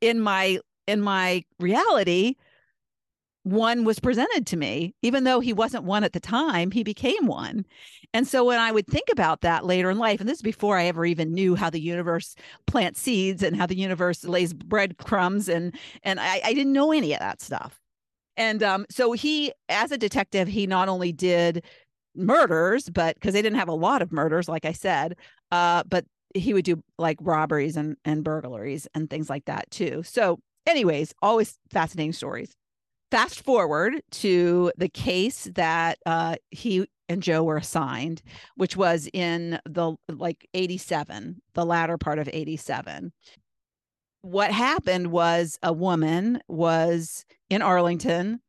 in 0.00 0.20
my 0.20 0.60
in 0.86 1.00
my 1.00 1.44
reality, 1.58 2.36
one 3.44 3.84
was 3.84 4.00
presented 4.00 4.46
to 4.46 4.56
me, 4.56 4.94
even 5.02 5.24
though 5.24 5.38
he 5.38 5.52
wasn't 5.52 5.84
one 5.84 6.02
at 6.02 6.14
the 6.14 6.20
time, 6.20 6.70
he 6.70 6.82
became 6.82 7.26
one. 7.26 7.66
And 8.14 8.26
so 8.26 8.44
when 8.44 8.58
I 8.58 8.72
would 8.72 8.86
think 8.86 9.08
about 9.12 9.42
that 9.42 9.66
later 9.66 9.90
in 9.90 9.98
life, 9.98 10.20
and 10.20 10.28
this 10.28 10.38
is 10.38 10.42
before 10.42 10.78
I 10.78 10.86
ever 10.86 11.04
even 11.04 11.34
knew 11.34 11.54
how 11.54 11.68
the 11.68 11.80
universe 11.80 12.36
plants 12.66 13.00
seeds 13.00 13.42
and 13.42 13.54
how 13.54 13.66
the 13.66 13.76
universe 13.76 14.24
lays 14.24 14.54
breadcrumbs, 14.54 15.48
and 15.48 15.74
and 16.02 16.18
I, 16.20 16.40
I 16.42 16.54
didn't 16.54 16.72
know 16.72 16.90
any 16.90 17.12
of 17.12 17.18
that 17.18 17.42
stuff. 17.42 17.78
And 18.36 18.62
um, 18.62 18.86
so 18.90 19.12
he, 19.12 19.52
as 19.68 19.92
a 19.92 19.98
detective, 19.98 20.48
he 20.48 20.66
not 20.66 20.88
only 20.88 21.12
did 21.12 21.64
murders, 22.16 22.88
but 22.88 23.14
because 23.16 23.34
they 23.34 23.42
didn't 23.42 23.58
have 23.58 23.68
a 23.68 23.74
lot 23.74 24.00
of 24.00 24.10
murders, 24.10 24.48
like 24.48 24.64
I 24.64 24.72
said, 24.72 25.16
uh, 25.52 25.82
but 25.86 26.04
he 26.34 26.54
would 26.54 26.64
do 26.64 26.82
like 26.98 27.18
robberies 27.20 27.76
and 27.76 27.96
and 28.04 28.24
burglaries 28.24 28.88
and 28.94 29.10
things 29.10 29.28
like 29.28 29.44
that 29.44 29.70
too. 29.70 30.02
So 30.02 30.40
anyways, 30.66 31.14
always 31.22 31.58
fascinating 31.70 32.12
stories. 32.12 32.54
Fast 33.10 33.44
forward 33.44 34.02
to 34.10 34.72
the 34.76 34.88
case 34.88 35.48
that 35.54 35.98
uh, 36.04 36.36
he 36.50 36.86
and 37.08 37.22
Joe 37.22 37.42
were 37.44 37.56
assigned, 37.56 38.22
which 38.56 38.76
was 38.76 39.08
in 39.12 39.60
the 39.66 39.94
like 40.08 40.48
87, 40.54 41.40
the 41.54 41.64
latter 41.64 41.98
part 41.98 42.18
of 42.18 42.28
87. 42.32 43.12
What 44.22 44.50
happened 44.50 45.08
was 45.08 45.58
a 45.62 45.72
woman 45.72 46.40
was 46.48 47.24
in 47.50 47.62
Arlington, 47.62 48.40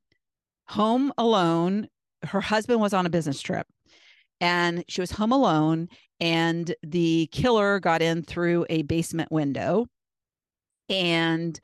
home 0.67 1.11
alone. 1.17 1.87
Her 2.23 2.41
husband 2.41 2.79
was 2.79 2.93
on 2.93 3.05
a 3.05 3.09
business 3.09 3.41
trip 3.41 3.67
and 4.39 4.83
she 4.87 5.01
was 5.01 5.11
home 5.11 5.31
alone. 5.31 5.89
And 6.19 6.73
the 6.81 7.27
killer 7.31 7.79
got 7.79 8.01
in 8.01 8.23
through 8.23 8.65
a 8.69 8.83
basement 8.83 9.31
window 9.31 9.87
and 10.89 11.59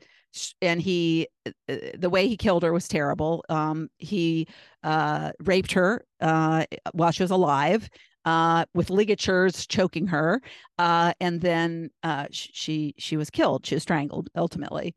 and 0.60 0.80
he 0.80 1.28
uh, 1.46 1.50
uh, 1.68 1.76
the 1.98 2.10
way 2.10 2.26
he 2.28 2.36
killed 2.36 2.62
her 2.62 2.72
was 2.72 2.88
terrible. 2.88 3.44
Um, 3.48 3.88
he 3.98 4.48
uh, 4.82 5.32
raped 5.40 5.72
her 5.72 6.04
uh, 6.20 6.64
while 6.92 7.10
she 7.10 7.22
was 7.22 7.30
alive 7.30 7.88
uh, 8.24 8.64
with 8.74 8.90
ligatures 8.90 9.66
choking 9.66 10.06
her 10.06 10.40
uh, 10.78 11.12
and 11.20 11.40
then 11.40 11.90
she 12.30 12.94
she 12.98 13.16
was 13.16 13.30
killed. 13.30 13.66
She 13.66 13.74
was 13.74 13.82
strangled 13.82 14.30
ultimately. 14.36 14.94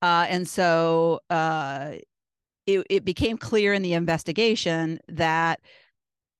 And 0.00 0.48
so 0.48 1.20
it, 1.30 2.86
it 2.90 3.04
became 3.04 3.38
clear 3.38 3.72
in 3.72 3.82
the 3.82 3.94
investigation 3.94 5.00
that 5.08 5.60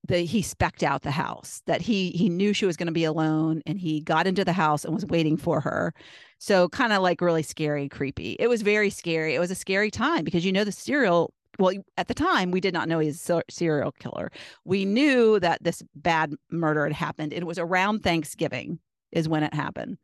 the 0.09 0.19
he 0.21 0.43
specked 0.43 0.83
out 0.83 1.03
the 1.03 1.11
house 1.11 1.63
that 1.67 1.81
he 1.81 2.11
he 2.11 2.29
knew 2.29 2.53
she 2.53 2.67
was 2.67 2.77
going 2.77 2.87
to 2.89 2.93
be 2.93 3.05
alone 3.05 3.63
and 3.67 3.79
he 3.79 4.01
got 4.01 4.27
into 4.27 4.45
the 4.45 4.53
house 4.53 4.85
and 4.85 4.95
was 4.95 5.07
waiting 5.07 5.37
for 5.37 5.61
her. 5.61 5.95
So 6.39 6.69
kind 6.69 6.93
of 6.93 7.03
like 7.03 7.21
really 7.21 7.43
scary 7.43 7.89
creepy. 7.89 8.37
It 8.39 8.49
was 8.49 8.63
very 8.63 8.91
scary. 8.91 9.35
It 9.35 9.39
was 9.39 9.51
a 9.51 9.55
scary 9.55 9.91
time 9.91 10.25
because 10.25 10.45
you 10.45 10.53
know 10.53 10.65
the 10.65 10.73
serial 10.73 11.33
well 11.59 11.75
at 11.97 12.09
the 12.09 12.15
time 12.15 12.51
we 12.51 12.61
did 12.61 12.75
not 12.75 12.89
know 12.89 12.99
he's 12.99 13.31
a 13.31 13.43
serial 13.51 13.93
killer. 13.93 14.33
We 14.65 14.85
knew 14.85 15.39
that 15.41 15.63
this 15.63 15.83
bad 15.95 16.35
murder 16.51 16.85
had 16.85 16.93
happened 16.93 17.33
it 17.33 17.47
was 17.47 17.59
around 17.59 18.03
thanksgiving 18.03 18.81
is 19.13 19.29
when 19.29 19.43
it 19.43 19.55
happened. 19.55 19.99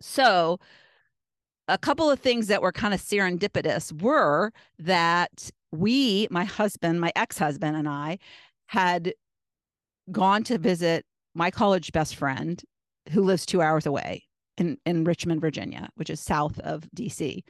So 0.00 0.58
a 1.68 1.78
couple 1.78 2.10
of 2.10 2.20
things 2.20 2.46
that 2.48 2.62
were 2.62 2.72
kind 2.72 2.94
of 2.94 3.00
serendipitous 3.00 3.92
were 4.00 4.52
that 4.78 5.50
we 5.72 6.28
my 6.30 6.44
husband 6.44 7.00
my 7.00 7.12
ex-husband 7.16 7.76
and 7.76 7.88
i 7.88 8.18
had 8.66 9.14
gone 10.12 10.44
to 10.44 10.58
visit 10.58 11.04
my 11.34 11.50
college 11.50 11.92
best 11.92 12.16
friend 12.16 12.62
who 13.10 13.22
lives 13.22 13.46
two 13.46 13.62
hours 13.62 13.86
away 13.86 14.24
in, 14.56 14.78
in 14.86 15.04
Richmond, 15.04 15.40
Virginia, 15.40 15.88
which 15.96 16.10
is 16.10 16.20
south 16.20 16.58
of 16.60 16.88
DC. 16.96 17.42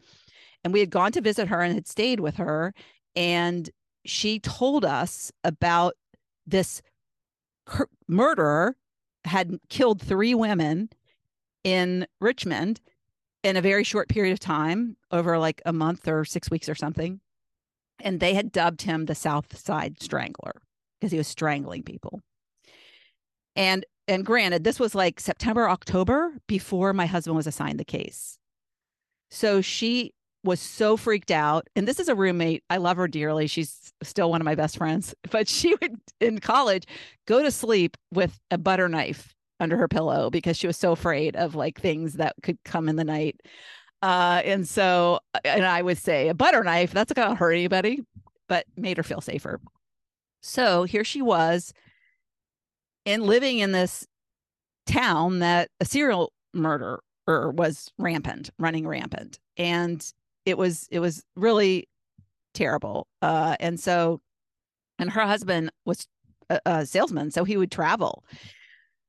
And 0.64 0.73
we 0.73 0.80
had 0.80 0.90
gone 0.90 1.12
to 1.12 1.20
visit 1.20 1.49
her 1.49 1.61
and 1.61 1.75
had 1.75 1.87
stayed 1.87 2.20
with 2.20 2.37
her. 2.37 2.75
And 3.14 3.70
she 4.04 4.40
told 4.40 4.85
us 4.85 5.30
about 5.44 5.94
this 6.46 6.82
murderer 8.08 8.76
had 9.25 9.58
killed 9.68 10.00
three 10.00 10.35
women 10.35 10.88
in 11.64 12.06
Richmond 12.20 12.80
in 13.42 13.56
a 13.56 13.61
very 13.61 13.85
short 13.85 14.08
period 14.08 14.32
of 14.32 14.40
time 14.40 14.96
over 15.11 15.38
like 15.38 15.62
a 15.66 15.73
month 15.73 16.08
or 16.08 16.25
six 16.25 16.50
weeks 16.50 16.68
or 16.68 16.75
something. 16.75 17.20
And 18.00 18.20
they 18.20 18.35
had 18.35 18.52
dubbed 18.52 18.82
him 18.82 19.06
the 19.06 19.14
South 19.14 19.56
Side 19.56 20.02
Strangler 20.02 20.62
because 21.07 21.13
he 21.13 21.19
was 21.19 21.29
strangling 21.29 21.85
people. 21.85 22.21
And 23.55 23.87
and 24.09 24.27
granted, 24.27 24.65
this 24.65 24.81
was 24.81 24.95
like 24.95 25.21
September, 25.21 25.69
October 25.69 26.33
before 26.47 26.93
my 26.93 27.07
husband 27.07 27.37
was 27.37 27.47
assigned 27.47 27.79
the 27.81 27.85
case. 27.85 28.39
So 29.31 29.61
she 29.61 30.13
was 30.45 30.61
so 30.61 30.97
freaked 30.97 31.31
out. 31.33 31.69
And 31.75 31.87
this 31.89 31.99
is 31.99 32.09
a 32.09 32.15
roommate. 32.15 32.63
I 32.71 32.77
love 32.77 32.97
her 32.99 33.09
dearly. 33.09 33.47
She's 33.49 33.93
still 34.03 34.31
one 34.31 34.41
of 34.41 34.45
my 34.45 34.55
best 34.55 34.77
friends. 34.77 35.15
But 35.31 35.49
she 35.49 35.75
would 35.81 35.97
in 36.21 36.39
college 36.39 36.85
go 37.27 37.43
to 37.43 37.51
sleep 37.51 37.97
with 38.13 38.39
a 38.51 38.59
butter 38.59 38.89
knife 38.89 39.35
under 39.59 39.77
her 39.77 39.89
pillow 39.89 40.31
because 40.31 40.57
she 40.57 40.67
was 40.67 40.77
so 40.77 40.93
afraid 40.93 41.35
of 41.37 41.55
like 41.55 41.81
things 41.81 42.15
that 42.15 42.35
could 42.43 42.59
come 42.65 42.89
in 42.89 42.97
the 42.97 43.05
night. 43.05 43.41
Uh, 44.03 44.43
and 44.45 44.69
so, 44.69 45.19
and 45.45 45.65
I 45.65 45.83
would 45.83 45.99
say 45.99 46.29
a 46.29 46.35
butter 46.35 46.63
knife, 46.63 46.93
that's 46.93 47.11
not 47.11 47.17
gonna 47.17 47.35
hurt 47.35 47.53
anybody, 47.53 48.03
but 48.49 48.67
made 48.77 48.99
her 48.99 49.03
feel 49.03 49.21
safer. 49.21 49.61
So 50.47 50.85
here 50.85 51.05
she 51.05 51.23
was 51.23 51.73
and 53.05 53.23
living 53.23 53.59
in 53.59 53.73
this 53.73 54.07
town 54.87 55.41
that 55.41 55.69
a 55.81 55.85
serial 55.85 56.33
murderer 56.55 57.00
was 57.26 57.91
rampant, 57.99 58.50
running 58.59 58.87
rampant. 58.87 59.38
And 59.57 60.05
it 60.45 60.57
was 60.57 60.87
it 60.91 61.00
was 61.00 61.25
really 61.35 61.88
terrible. 62.55 63.09
Uh, 63.23 63.57
and 63.61 63.79
so 63.79 64.21
and 64.99 65.11
her 65.11 65.26
husband 65.26 65.71
was 65.85 66.07
a, 66.49 66.61
a 66.65 66.87
salesman, 66.87 67.31
so 67.31 67.45
he 67.45 67.57
would 67.57 67.71
travel 67.71 68.25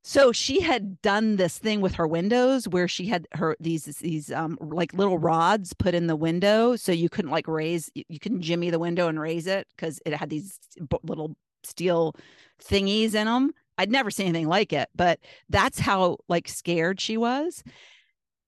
so 0.04 0.32
she 0.32 0.62
had 0.62 1.02
done 1.02 1.36
this 1.36 1.58
thing 1.58 1.82
with 1.82 1.96
her 1.96 2.08
windows 2.08 2.68
where 2.68 2.88
she 2.88 3.08
had 3.08 3.28
her 3.34 3.56
these 3.60 3.86
these 3.86 4.32
um 4.32 4.58
like 4.62 4.94
little 4.94 5.18
rods 5.18 5.74
put 5.74 5.94
in 5.94 6.08
the 6.08 6.16
window 6.16 6.76
so 6.76 6.92
you 6.92 7.10
couldn't 7.10 7.32
like 7.32 7.48
raise 7.48 7.90
you 7.94 8.20
couldn't 8.20 8.42
jimmy 8.42 8.70
the 8.70 8.80
window 8.80 9.08
and 9.08 9.20
raise 9.20 9.48
it 9.48 9.68
because 9.76 10.00
it 10.06 10.14
had 10.14 10.30
these 10.30 10.60
little 11.04 11.36
steel 11.68 12.16
thingies 12.64 13.14
in 13.14 13.26
them. 13.26 13.52
I'd 13.78 13.92
never 13.92 14.10
seen 14.10 14.28
anything 14.28 14.48
like 14.48 14.74
it, 14.74 14.90
but 14.96 15.20
that's 15.50 15.80
how 15.80 16.18
like 16.28 16.48
scared 16.48 17.00
she 17.00 17.18
was. 17.18 17.64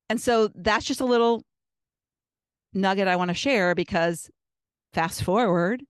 And 0.10 0.20
so 0.20 0.50
that's 0.56 0.86
just 0.86 1.02
a 1.02 1.06
little 1.06 1.44
nugget 2.74 3.08
I 3.08 3.16
want 3.16 3.30
to 3.30 3.36
share 3.36 3.76
because 3.76 4.30
fast 4.94 5.24
forward 5.24 5.84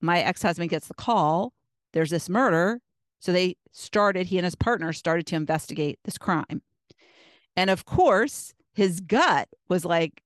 my 0.00 0.20
ex-husband 0.20 0.70
gets 0.70 0.88
the 0.88 0.94
call 0.94 1.52
there's 1.92 2.10
this 2.10 2.28
murder 2.28 2.80
so 3.18 3.32
they 3.32 3.56
started 3.72 4.26
he 4.26 4.38
and 4.38 4.44
his 4.44 4.54
partner 4.54 4.92
started 4.92 5.26
to 5.26 5.36
investigate 5.36 5.98
this 6.04 6.18
crime. 6.18 6.62
And 7.56 7.70
of 7.70 7.84
course 7.84 8.54
his 8.72 9.00
gut 9.00 9.48
was 9.68 9.84
like 9.84 10.22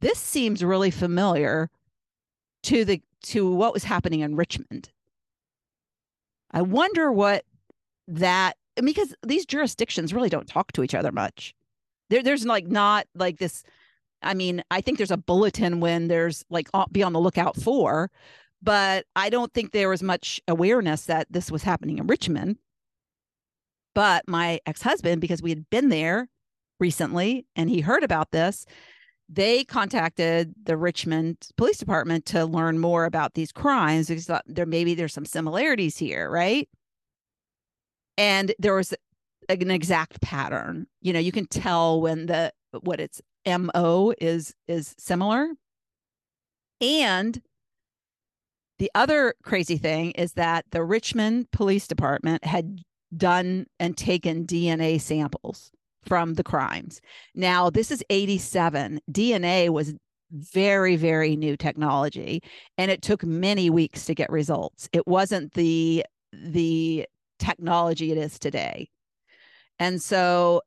this 0.00 0.18
seems 0.18 0.64
really 0.64 0.90
familiar 0.90 1.70
to 2.64 2.84
the 2.84 3.02
to 3.22 3.50
what 3.50 3.74
was 3.74 3.84
happening 3.84 4.20
in 4.20 4.36
richmond. 4.36 4.90
I 6.52 6.62
wonder 6.62 7.12
what 7.12 7.44
that 8.08 8.56
because 8.82 9.14
these 9.24 9.46
jurisdictions 9.46 10.14
really 10.14 10.28
don't 10.28 10.48
talk 10.48 10.72
to 10.72 10.82
each 10.82 10.94
other 10.94 11.12
much. 11.12 11.54
There, 12.08 12.22
there's 12.22 12.44
like 12.44 12.66
not 12.66 13.06
like 13.14 13.38
this 13.38 13.62
i 14.22 14.34
mean 14.34 14.62
i 14.70 14.80
think 14.80 14.98
there's 14.98 15.10
a 15.10 15.16
bulletin 15.16 15.80
when 15.80 16.08
there's 16.08 16.44
like 16.50 16.68
uh, 16.74 16.86
be 16.92 17.02
on 17.02 17.12
the 17.12 17.20
lookout 17.20 17.56
for 17.56 18.10
but 18.62 19.06
I 19.16 19.30
don't 19.30 19.52
think 19.52 19.72
there 19.72 19.88
was 19.88 20.02
much 20.02 20.40
awareness 20.48 21.06
that 21.06 21.26
this 21.30 21.50
was 21.50 21.62
happening 21.62 21.98
in 21.98 22.06
Richmond. 22.06 22.56
But 23.94 24.24
my 24.28 24.60
ex 24.66 24.82
husband, 24.82 25.20
because 25.20 25.42
we 25.42 25.50
had 25.50 25.68
been 25.70 25.88
there 25.88 26.28
recently 26.78 27.46
and 27.56 27.68
he 27.68 27.80
heard 27.80 28.02
about 28.02 28.30
this, 28.30 28.66
they 29.28 29.64
contacted 29.64 30.54
the 30.64 30.76
Richmond 30.76 31.36
Police 31.56 31.78
Department 31.78 32.26
to 32.26 32.44
learn 32.44 32.78
more 32.78 33.04
about 33.04 33.34
these 33.34 33.52
crimes 33.52 34.08
because 34.08 34.30
there 34.46 34.66
maybe 34.66 34.94
there's 34.94 35.14
some 35.14 35.24
similarities 35.24 35.96
here, 35.96 36.28
right? 36.28 36.68
And 38.18 38.52
there 38.58 38.74
was 38.74 38.92
an 39.48 39.70
exact 39.70 40.20
pattern. 40.20 40.86
You 41.00 41.12
know, 41.12 41.20
you 41.20 41.32
can 41.32 41.46
tell 41.46 42.00
when 42.00 42.26
the 42.26 42.52
what 42.82 43.00
its 43.00 43.20
MO 43.46 44.12
is 44.20 44.54
is 44.68 44.94
similar. 44.98 45.48
And 46.80 47.40
the 48.80 48.90
other 48.94 49.34
crazy 49.42 49.76
thing 49.76 50.12
is 50.12 50.32
that 50.32 50.64
the 50.70 50.82
Richmond 50.82 51.50
Police 51.50 51.86
Department 51.86 52.42
had 52.46 52.80
done 53.14 53.66
and 53.78 53.94
taken 53.94 54.46
DNA 54.46 54.98
samples 54.98 55.70
from 56.06 56.32
the 56.32 56.42
crimes. 56.42 57.02
Now, 57.34 57.68
this 57.68 57.90
is 57.90 58.02
87. 58.08 59.00
DNA 59.12 59.68
was 59.68 59.92
very 60.32 60.94
very 60.96 61.34
new 61.34 61.56
technology 61.56 62.40
and 62.78 62.88
it 62.88 63.02
took 63.02 63.22
many 63.22 63.68
weeks 63.68 64.06
to 64.06 64.14
get 64.14 64.30
results. 64.30 64.88
It 64.92 65.06
wasn't 65.06 65.52
the 65.52 66.04
the 66.32 67.04
technology 67.38 68.12
it 68.12 68.18
is 68.18 68.38
today. 68.38 68.88
And 69.78 70.00
so 70.00 70.62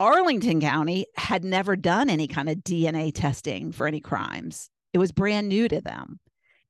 Arlington 0.00 0.60
County 0.60 1.06
had 1.16 1.44
never 1.44 1.76
done 1.76 2.10
any 2.10 2.26
kind 2.26 2.48
of 2.48 2.56
DNA 2.56 3.12
testing 3.14 3.70
for 3.70 3.86
any 3.86 4.00
crimes. 4.00 4.68
It 4.92 4.98
was 4.98 5.12
brand 5.12 5.48
new 5.48 5.68
to 5.68 5.80
them. 5.80 6.18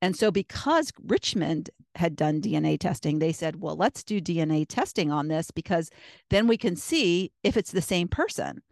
And 0.02 0.16
so, 0.16 0.32
because 0.32 0.92
Richmond 1.00 1.70
had 1.94 2.16
done 2.16 2.40
DNA 2.40 2.78
testing, 2.78 3.20
they 3.20 3.32
said, 3.32 3.60
well, 3.60 3.76
let's 3.76 4.02
do 4.02 4.20
DNA 4.20 4.66
testing 4.68 5.12
on 5.12 5.28
this 5.28 5.52
because 5.52 5.90
then 6.28 6.48
we 6.48 6.56
can 6.56 6.74
see 6.74 7.30
if 7.44 7.56
it's 7.56 7.70
the 7.70 7.80
same 7.80 8.08
person. 8.08 8.62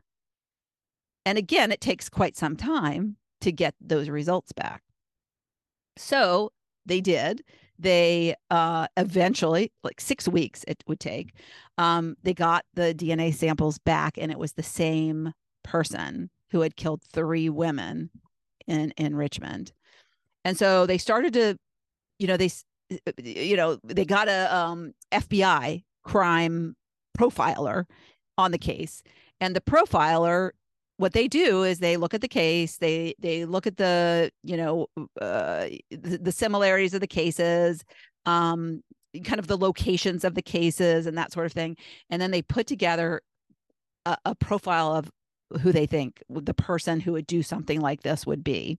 And 1.25 1.39
again, 1.39 1.71
it 1.71 1.81
takes 1.81 2.09
quite 2.09 2.37
some 2.37 2.57
time 2.57 3.17
to 3.43 3.53
get 3.53 3.77
those 3.81 4.09
results 4.09 4.53
back. 4.53 4.83
So 5.97 6.51
they 6.85 7.01
did. 7.01 7.45
They 7.79 8.35
uh, 8.51 8.89
eventually, 8.97 9.73
like 9.85 10.01
six 10.01 10.27
weeks 10.27 10.65
it 10.67 10.83
would 10.89 11.01
take, 11.01 11.33
um, 11.79 12.17
they 12.25 12.35
got 12.35 12.65
the 12.75 12.93
DNA 12.93 13.33
samples 13.33 13.79
back, 13.79 14.19
and 14.19 14.33
it 14.33 14.39
was 14.39 14.53
the 14.53 14.63
same 14.63 15.33
person 15.63 16.29
who 16.51 16.63
had 16.63 16.77
killed 16.77 17.03
three 17.13 17.49
women 17.49 18.11
in 18.67 18.91
in 18.97 19.15
Richmond. 19.15 19.73
And 20.45 20.57
so 20.57 20.87
they 20.87 20.99
started 20.99 21.33
to, 21.35 21.57
you 22.19 22.27
know, 22.27 22.37
they, 22.37 22.51
you 23.23 23.57
know, 23.57 23.79
they 23.85 24.05
got 24.05 24.29
a 24.29 24.55
um, 24.55 24.93
FBI 25.13 25.83
crime 26.05 26.75
profiler 27.19 27.85
on 28.39 28.51
the 28.51 28.59
case, 28.59 29.03
and 29.41 29.55
the 29.55 29.61
profiler 29.61 30.51
what 30.97 31.15
they 31.15 31.29
do 31.29 31.63
is 31.63 31.79
they 31.79 31.97
look 31.97 32.13
at 32.13 32.21
the 32.21 32.29
case 32.29 32.77
they 32.77 33.15
they 33.19 33.47
look 33.47 33.67
at 33.67 33.79
the 33.79 34.31
you 34.43 34.55
know 34.55 34.87
uh, 35.19 35.67
the, 35.91 36.19
the, 36.21 36.31
similarities 36.31 36.93
of 36.93 37.01
the 37.01 37.07
cases 37.07 37.83
um 38.27 38.83
kind 39.25 39.39
of 39.39 39.49
the 39.49 39.59
locations 39.59 40.25
of 40.25 40.35
the 40.35 40.43
cases 40.43 41.07
and 41.07 41.19
that 41.19 41.33
sort 41.33 41.47
of 41.47 41.53
thing. 41.53 41.77
And 42.09 42.23
then 42.23 42.31
they 42.31 42.43
put 42.43 42.67
together 42.67 43.21
a, 44.07 44.17
a 44.25 44.35
profile 44.35 44.95
of 44.95 45.11
who 45.61 45.73
they 45.73 45.87
think 45.87 46.23
the 46.29 46.55
person 46.55 47.01
who 47.01 47.13
would 47.13 47.27
do 47.27 47.43
something 47.43 47.81
like 47.81 48.03
this 48.03 48.25
would 48.25 48.45
be 48.45 48.79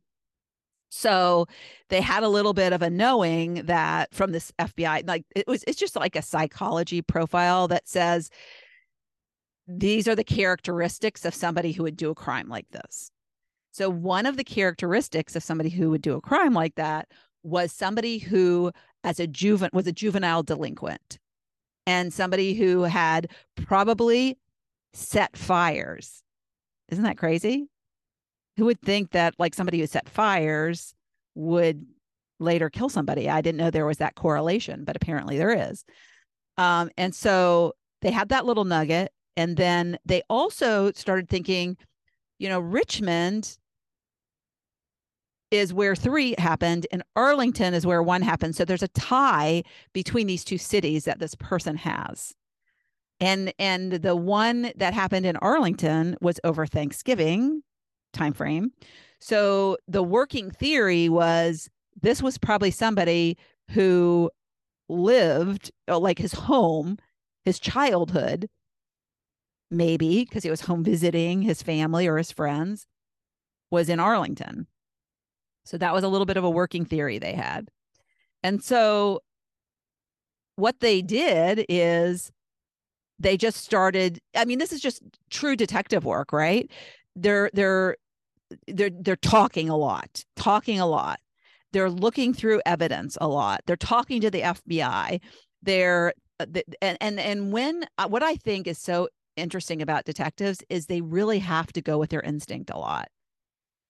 so 0.91 1.47
they 1.87 2.01
had 2.01 2.21
a 2.21 2.27
little 2.27 2.53
bit 2.53 2.73
of 2.73 2.81
a 2.81 2.89
knowing 2.89 3.65
that 3.65 4.13
from 4.13 4.33
this 4.33 4.51
FBI, 4.59 5.07
like 5.07 5.23
it 5.33 5.47
was, 5.47 5.63
it's 5.65 5.79
just 5.79 5.95
like 5.95 6.17
a 6.17 6.21
psychology 6.21 7.01
profile 7.01 7.69
that 7.69 7.87
says 7.87 8.29
these 9.67 10.07
are 10.07 10.15
the 10.15 10.23
characteristics 10.25 11.23
of 11.23 11.33
somebody 11.33 11.71
who 11.71 11.83
would 11.83 11.95
do 11.95 12.09
a 12.09 12.15
crime 12.15 12.49
like 12.49 12.69
this. 12.71 13.09
So 13.71 13.89
one 13.89 14.25
of 14.25 14.35
the 14.35 14.43
characteristics 14.43 15.37
of 15.37 15.43
somebody 15.43 15.69
who 15.69 15.89
would 15.91 16.01
do 16.01 16.15
a 16.15 16.21
crime 16.21 16.53
like 16.53 16.75
that 16.75 17.07
was 17.41 17.71
somebody 17.71 18.17
who, 18.17 18.73
as 19.05 19.17
a 19.17 19.27
juvenile, 19.27 19.69
was 19.71 19.87
a 19.87 19.93
juvenile 19.93 20.43
delinquent 20.43 21.19
and 21.87 22.13
somebody 22.13 22.53
who 22.53 22.81
had 22.83 23.31
probably 23.55 24.37
set 24.91 25.37
fires. 25.37 26.21
Isn't 26.89 27.05
that 27.05 27.17
crazy? 27.17 27.69
Who 28.61 28.65
would 28.65 28.81
think 28.83 29.09
that 29.09 29.33
like 29.39 29.55
somebody 29.55 29.79
who 29.79 29.87
set 29.87 30.07
fires 30.07 30.93
would 31.33 31.83
later 32.39 32.69
kill 32.69 32.89
somebody? 32.89 33.27
I 33.27 33.41
didn't 33.41 33.57
know 33.57 33.71
there 33.71 33.87
was 33.87 33.97
that 33.97 34.13
correlation, 34.13 34.83
but 34.83 34.95
apparently 34.95 35.39
there 35.39 35.71
is. 35.71 35.83
Um, 36.59 36.91
and 36.95 37.15
so 37.15 37.73
they 38.03 38.11
had 38.11 38.29
that 38.29 38.45
little 38.45 38.63
nugget. 38.63 39.11
And 39.35 39.57
then 39.57 39.97
they 40.05 40.21
also 40.29 40.91
started 40.91 41.27
thinking, 41.27 41.75
you 42.37 42.49
know, 42.49 42.59
Richmond 42.59 43.57
is 45.49 45.73
where 45.73 45.95
three 45.95 46.35
happened 46.37 46.85
and 46.91 47.01
Arlington 47.15 47.73
is 47.73 47.87
where 47.87 48.03
one 48.03 48.21
happened. 48.21 48.55
So 48.55 48.63
there's 48.63 48.83
a 48.83 48.89
tie 48.89 49.63
between 49.91 50.27
these 50.27 50.43
two 50.43 50.59
cities 50.59 51.05
that 51.05 51.17
this 51.17 51.33
person 51.33 51.77
has. 51.77 52.35
And 53.19 53.53
and 53.57 53.93
the 53.93 54.15
one 54.15 54.71
that 54.75 54.93
happened 54.93 55.25
in 55.25 55.35
Arlington 55.37 56.15
was 56.21 56.39
over 56.43 56.67
Thanksgiving 56.67 57.63
time 58.11 58.33
frame. 58.33 58.71
So 59.19 59.77
the 59.87 60.03
working 60.03 60.51
theory 60.51 61.09
was 61.09 61.69
this 62.01 62.21
was 62.21 62.37
probably 62.37 62.71
somebody 62.71 63.37
who 63.71 64.31
lived 64.89 65.71
uh, 65.87 65.99
like 65.99 66.17
his 66.17 66.33
home, 66.33 66.97
his 67.45 67.59
childhood, 67.59 68.49
maybe 69.69 70.25
because 70.25 70.43
he 70.43 70.49
was 70.49 70.61
home 70.61 70.83
visiting 70.83 71.41
his 71.41 71.61
family 71.61 72.07
or 72.07 72.17
his 72.17 72.31
friends, 72.31 72.87
was 73.69 73.89
in 73.89 73.99
Arlington. 73.99 74.67
So 75.65 75.77
that 75.77 75.93
was 75.93 76.03
a 76.03 76.07
little 76.07 76.25
bit 76.25 76.37
of 76.37 76.43
a 76.43 76.49
working 76.49 76.85
theory 76.85 77.19
they 77.19 77.33
had. 77.33 77.69
And 78.43 78.63
so 78.63 79.21
what 80.55 80.79
they 80.79 81.01
did 81.01 81.65
is 81.69 82.31
they 83.19 83.37
just 83.37 83.63
started 83.63 84.19
I 84.35 84.45
mean 84.45 84.57
this 84.57 84.73
is 84.73 84.81
just 84.81 85.03
true 85.29 85.55
detective 85.55 86.03
work, 86.03 86.33
right? 86.33 86.69
they're 87.15 87.49
they're 87.53 87.97
they're 88.67 88.89
they're 88.89 89.15
talking 89.15 89.69
a 89.69 89.77
lot, 89.77 90.23
talking 90.35 90.79
a 90.79 90.85
lot. 90.85 91.19
They're 91.73 91.89
looking 91.89 92.33
through 92.33 92.61
evidence 92.65 93.17
a 93.21 93.27
lot. 93.27 93.61
They're 93.65 93.75
talking 93.75 94.21
to 94.21 94.31
the 94.31 94.41
FBI. 94.41 95.21
They're 95.61 96.13
uh, 96.39 96.45
and 96.81 96.97
and 97.01 97.19
and 97.19 97.51
when 97.51 97.85
uh, 97.97 98.07
what 98.07 98.23
I 98.23 98.35
think 98.35 98.67
is 98.67 98.77
so 98.77 99.09
interesting 99.35 99.81
about 99.81 100.05
detectives 100.05 100.59
is 100.69 100.85
they 100.85 101.01
really 101.01 101.39
have 101.39 101.71
to 101.73 101.81
go 101.81 101.97
with 101.97 102.09
their 102.09 102.21
instinct 102.21 102.69
a 102.69 102.77
lot. 102.77 103.07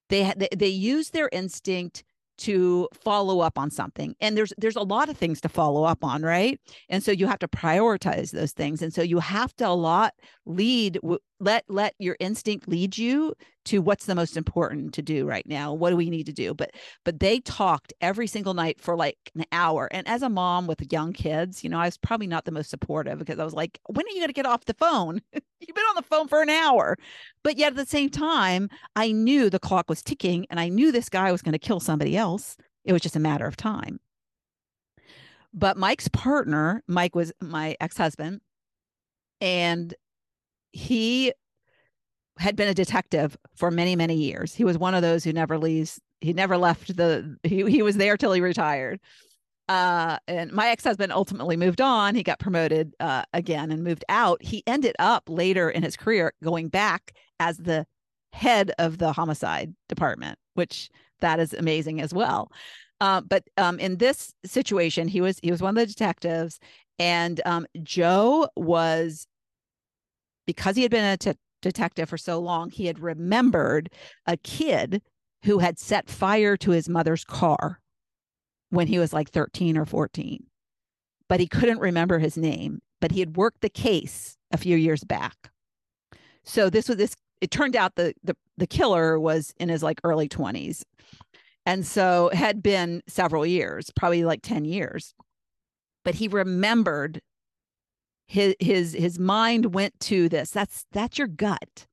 They 0.08 0.32
they, 0.36 0.48
they 0.56 0.68
use 0.68 1.10
their 1.10 1.28
instinct 1.32 2.04
to 2.38 2.88
follow 3.04 3.40
up 3.40 3.58
on 3.58 3.70
something 3.70 4.14
and 4.20 4.36
there's 4.36 4.52
there's 4.58 4.76
a 4.76 4.82
lot 4.82 5.08
of 5.08 5.16
things 5.16 5.40
to 5.40 5.48
follow 5.48 5.84
up 5.84 6.02
on 6.02 6.22
right 6.22 6.58
and 6.88 7.02
so 7.02 7.12
you 7.12 7.26
have 7.26 7.38
to 7.38 7.46
prioritize 7.46 8.30
those 8.30 8.52
things 8.52 8.80
and 8.82 8.92
so 8.92 9.02
you 9.02 9.18
have 9.18 9.54
to 9.54 9.68
a 9.68 9.70
lot 9.70 10.14
lead 10.46 10.98
let 11.42 11.64
let 11.68 11.94
your 11.98 12.16
instinct 12.20 12.68
lead 12.68 12.96
you 12.96 13.34
to 13.64 13.82
what's 13.82 14.06
the 14.06 14.14
most 14.14 14.36
important 14.36 14.94
to 14.94 15.02
do 15.02 15.26
right 15.26 15.46
now. 15.46 15.74
What 15.74 15.90
do 15.90 15.96
we 15.96 16.08
need 16.08 16.26
to 16.26 16.32
do? 16.32 16.54
But 16.54 16.70
but 17.04 17.18
they 17.18 17.40
talked 17.40 17.92
every 18.00 18.28
single 18.28 18.54
night 18.54 18.80
for 18.80 18.96
like 18.96 19.18
an 19.34 19.44
hour. 19.50 19.88
And 19.90 20.06
as 20.06 20.22
a 20.22 20.28
mom 20.28 20.66
with 20.68 20.92
young 20.92 21.12
kids 21.12 21.64
you 21.64 21.70
know 21.70 21.80
i 21.80 21.86
was 21.86 21.98
probably 21.98 22.28
not 22.28 22.44
the 22.44 22.52
most 22.52 22.70
supportive 22.70 23.18
because 23.18 23.38
i 23.38 23.44
was 23.44 23.54
like 23.54 23.80
when 23.86 24.06
are 24.06 24.10
you 24.10 24.16
going 24.20 24.28
to 24.28 24.32
get 24.32 24.46
off 24.46 24.64
the 24.64 24.74
phone? 24.74 25.20
You've 25.32 25.74
been 25.74 25.84
on 25.84 25.96
the 25.96 26.02
phone 26.02 26.28
for 26.28 26.42
an 26.42 26.50
hour. 26.50 26.96
But 27.42 27.56
yet 27.56 27.72
at 27.72 27.76
the 27.76 27.86
same 27.86 28.08
time 28.08 28.68
i 28.94 29.10
knew 29.10 29.50
the 29.50 29.58
clock 29.58 29.88
was 29.88 30.02
ticking 30.02 30.46
and 30.48 30.60
i 30.60 30.68
knew 30.68 30.92
this 30.92 31.08
guy 31.08 31.32
was 31.32 31.42
going 31.42 31.52
to 31.52 31.58
kill 31.58 31.80
somebody 31.80 32.16
else. 32.16 32.56
It 32.84 32.92
was 32.92 33.02
just 33.02 33.16
a 33.16 33.20
matter 33.20 33.46
of 33.46 33.56
time. 33.56 33.98
But 35.52 35.76
mike's 35.76 36.08
partner 36.08 36.84
mike 36.86 37.16
was 37.16 37.32
my 37.40 37.76
ex-husband 37.80 38.40
and 39.40 39.92
he 40.72 41.32
had 42.38 42.56
been 42.56 42.68
a 42.68 42.74
detective 42.74 43.36
for 43.54 43.70
many 43.70 43.94
many 43.94 44.14
years 44.14 44.54
he 44.54 44.64
was 44.64 44.78
one 44.78 44.94
of 44.94 45.02
those 45.02 45.22
who 45.22 45.32
never 45.32 45.58
leaves 45.58 46.00
he 46.20 46.32
never 46.32 46.56
left 46.56 46.96
the 46.96 47.36
he, 47.42 47.64
he 47.70 47.82
was 47.82 47.96
there 47.96 48.16
till 48.16 48.32
he 48.32 48.40
retired 48.40 48.98
uh, 49.68 50.18
and 50.26 50.52
my 50.52 50.68
ex-husband 50.68 51.12
ultimately 51.12 51.56
moved 51.56 51.80
on. 51.80 52.14
He 52.14 52.22
got 52.22 52.38
promoted 52.38 52.94
uh, 53.00 53.22
again 53.32 53.70
and 53.70 53.82
moved 53.82 54.04
out. 54.08 54.42
He 54.42 54.62
ended 54.66 54.94
up 54.98 55.28
later 55.28 55.70
in 55.70 55.82
his 55.82 55.96
career 55.96 56.34
going 56.42 56.68
back 56.68 57.12
as 57.38 57.56
the 57.58 57.86
head 58.32 58.72
of 58.78 58.98
the 58.98 59.12
homicide 59.12 59.74
department, 59.88 60.38
which 60.54 60.90
that 61.20 61.38
is 61.38 61.54
amazing 61.54 62.00
as 62.00 62.12
well. 62.12 62.50
Uh, 63.00 63.20
but 63.20 63.44
um, 63.56 63.78
in 63.78 63.96
this 63.96 64.32
situation, 64.44 65.08
he 65.08 65.20
was 65.20 65.38
he 65.42 65.50
was 65.50 65.62
one 65.62 65.76
of 65.76 65.80
the 65.80 65.86
detectives, 65.86 66.58
and 66.98 67.40
um, 67.44 67.66
Joe 67.82 68.48
was 68.56 69.26
because 70.56 70.76
he 70.76 70.82
had 70.82 70.90
been 70.90 71.04
a 71.04 71.16
t- 71.16 71.32
detective 71.62 72.08
for 72.08 72.18
so 72.18 72.38
long, 72.38 72.70
he 72.70 72.86
had 72.86 72.98
remembered 72.98 73.90
a 74.26 74.36
kid 74.36 75.02
who 75.44 75.58
had 75.58 75.78
set 75.78 76.10
fire 76.10 76.56
to 76.58 76.70
his 76.70 76.88
mother's 76.88 77.24
car 77.24 77.80
when 78.70 78.86
he 78.86 78.98
was 78.98 79.12
like 79.12 79.30
13 79.30 79.76
or 79.76 79.84
14, 79.84 80.44
but 81.28 81.40
he 81.40 81.46
couldn't 81.46 81.78
remember 81.78 82.18
his 82.18 82.36
name. 82.36 82.80
But 83.00 83.12
he 83.12 83.20
had 83.20 83.36
worked 83.36 83.62
the 83.62 83.68
case 83.68 84.36
a 84.52 84.56
few 84.56 84.76
years 84.76 85.02
back. 85.02 85.50
So 86.44 86.70
this 86.70 86.88
was 86.88 86.98
this. 86.98 87.16
It 87.40 87.50
turned 87.50 87.74
out 87.74 87.96
the 87.96 88.14
the 88.22 88.36
the 88.56 88.66
killer 88.66 89.18
was 89.18 89.52
in 89.58 89.68
his 89.68 89.82
like 89.82 90.00
early 90.04 90.28
20s, 90.28 90.84
and 91.66 91.84
so 91.84 92.30
had 92.32 92.62
been 92.62 93.02
several 93.08 93.44
years, 93.44 93.90
probably 93.96 94.24
like 94.24 94.42
10 94.42 94.64
years. 94.64 95.14
But 96.04 96.16
he 96.16 96.28
remembered 96.28 97.20
his 98.32 98.54
his 98.60 98.94
his 98.94 99.18
mind 99.18 99.74
went 99.74 100.00
to 100.00 100.26
this. 100.26 100.50
That's 100.50 100.86
that's 100.90 101.18
your 101.18 101.28
gut. 101.28 101.86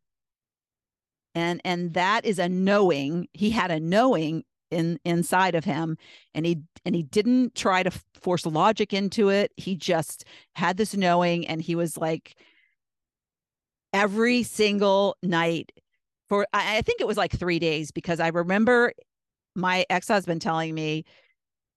And 1.35 1.59
and 1.65 1.93
that 1.95 2.23
is 2.23 2.39
a 2.39 2.47
knowing. 2.47 3.27
He 3.33 3.49
had 3.49 3.71
a 3.71 3.79
knowing 3.79 4.45
in 4.71 4.99
inside 5.03 5.53
of 5.53 5.65
him 5.65 5.97
and 6.33 6.45
he 6.45 6.61
and 6.85 6.95
he 6.95 7.03
didn't 7.03 7.55
try 7.55 7.83
to 7.83 7.91
force 8.21 8.45
logic 8.45 8.93
into 8.93 9.29
it 9.29 9.51
he 9.57 9.75
just 9.75 10.25
had 10.53 10.77
this 10.77 10.95
knowing 10.95 11.47
and 11.47 11.59
he 11.59 11.73
was 11.73 11.97
like 11.97 12.35
every 13.93 14.43
single 14.43 15.17
night 15.23 15.71
for 16.27 16.45
I, 16.53 16.77
I 16.77 16.81
think 16.81 17.01
it 17.01 17.07
was 17.07 17.17
like 17.17 17.31
three 17.31 17.57
days 17.57 17.89
because 17.89 18.19
i 18.19 18.27
remember 18.27 18.93
my 19.55 19.87
ex-husband 19.89 20.39
telling 20.39 20.75
me 20.75 21.03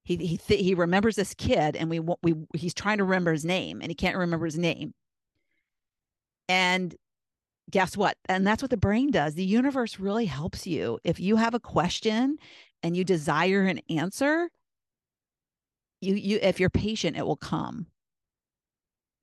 he 0.05 0.17
he 0.17 0.37
th- 0.37 0.63
he 0.63 0.75
remembers 0.75 1.17
this 1.17 1.35
kid 1.35 1.77
and 1.77 1.89
we 1.91 2.01
we 2.01 2.35
he's 2.55 2.75
trying 2.75 2.99
to 2.99 3.05
remember 3.05 3.33
his 3.33 3.45
name 3.45 3.81
and 3.81 3.91
he 3.91 3.95
can't 3.95 4.17
remember 4.17 4.47
his 4.47 4.59
name 4.59 4.93
and 6.49 6.95
guess 7.71 7.97
what 7.97 8.17
and 8.29 8.47
that's 8.47 8.63
what 8.63 8.71
the 8.71 8.77
brain 8.77 9.11
does 9.11 9.35
the 9.35 9.45
universe 9.45 9.99
really 9.99 10.27
helps 10.27 10.67
you 10.67 10.99
if 11.05 11.21
you 11.21 11.37
have 11.37 11.55
a 11.55 11.61
question 11.61 12.39
and 12.83 12.97
you 12.97 13.05
desire 13.05 13.63
an 13.63 13.81
answer, 13.89 14.51
you 16.01 16.15
you 16.15 16.39
if 16.43 16.59
you're 16.59 16.71
patient, 16.71 17.17
it 17.17 17.27
will 17.27 17.37
come. 17.37 17.87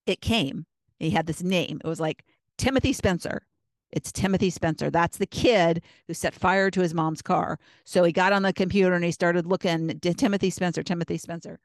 It 0.05 0.21
came. 0.21 0.65
He 0.99 1.11
had 1.11 1.27
this 1.27 1.43
name. 1.43 1.81
It 1.83 1.87
was 1.87 1.99
like 1.99 2.23
Timothy 2.57 2.93
Spencer. 2.93 3.43
It's 3.91 4.11
Timothy 4.11 4.49
Spencer. 4.49 4.89
That's 4.89 5.17
the 5.17 5.25
kid 5.25 5.81
who 6.07 6.13
set 6.13 6.33
fire 6.33 6.69
to 6.71 6.81
his 6.81 6.93
mom's 6.93 7.21
car. 7.21 7.59
So 7.85 8.03
he 8.03 8.11
got 8.11 8.33
on 8.33 8.43
the 8.43 8.53
computer 8.53 8.93
and 8.93 9.03
he 9.03 9.11
started 9.11 9.45
looking 9.45 9.99
Timothy 9.99 10.49
Spencer, 10.49 10.83
Timothy 10.83 11.17
Spencer. 11.17 11.59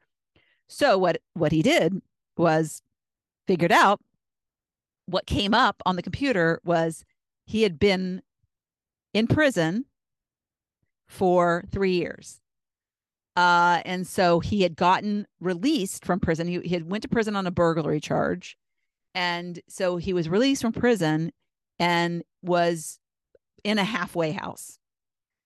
So 0.67 0.97
what 0.97 1.21
what 1.33 1.51
he 1.51 1.61
did 1.61 2.01
was 2.37 2.81
figured 3.47 3.71
out 3.71 4.01
what 5.05 5.27
came 5.27 5.53
up 5.53 5.81
on 5.85 5.95
the 5.95 6.01
computer 6.01 6.59
was 6.63 7.05
he 7.45 7.61
had 7.61 7.77
been 7.77 8.21
in 9.13 9.27
prison 9.27 9.85
for 11.07 11.63
three 11.71 11.93
years. 11.93 12.41
Uh, 13.35 13.81
and 13.85 14.07
so 14.07 14.39
he 14.39 14.61
had 14.61 14.75
gotten 14.75 15.27
released 15.39 16.05
from 16.05 16.19
prison. 16.19 16.47
He, 16.47 16.59
he 16.61 16.69
had 16.69 16.89
went 16.89 17.03
to 17.03 17.09
prison 17.09 17.35
on 17.35 17.45
a 17.45 17.51
burglary 17.51 17.99
charge. 17.99 18.57
And 19.13 19.59
so 19.67 19.97
he 19.97 20.13
was 20.13 20.27
released 20.27 20.61
from 20.61 20.73
prison 20.73 21.31
and 21.79 22.23
was 22.41 22.99
in 23.63 23.77
a 23.77 23.83
halfway 23.83 24.31
house. 24.31 24.77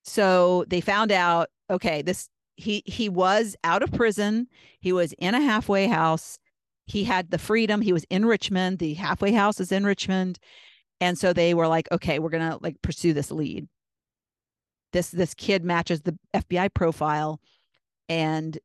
So 0.04 0.66
they 0.68 0.82
found 0.82 1.12
out, 1.12 1.50
okay, 1.70 2.02
this 2.02 2.30
he 2.56 2.84
he 2.86 3.10
was 3.10 3.56
out 3.64 3.84
of 3.84 3.92
prison. 3.92 4.48
He 4.80 4.92
was 4.92 5.14
in 5.14 5.36
a 5.36 5.42
halfway 5.42 5.88
house. 5.88 6.38
He 6.86 7.04
had 7.04 7.32
the 7.32 7.38
freedom. 7.38 7.82
He 7.82 7.94
was 7.94 8.06
in 8.10 8.26
Richmond. 8.26 8.80
The 8.80 8.96
halfway 8.96 9.32
house 9.32 9.60
is 9.60 9.72
in 9.72 9.86
Richmond. 9.86 10.40
And 11.02 11.18
so 11.18 11.32
they 11.32 11.54
were 11.54 11.68
like, 11.68 11.90
okay, 11.92 12.20
we're 12.20 12.30
gonna 12.30 12.58
like 12.62 12.82
pursue 12.82 13.14
this 13.14 13.32
lead 13.32 13.68
this 14.92 15.10
this 15.10 15.34
kid 15.34 15.64
matches 15.64 16.02
the 16.02 16.18
FBI 16.34 16.74
profile 16.74 17.40
and 18.08 18.58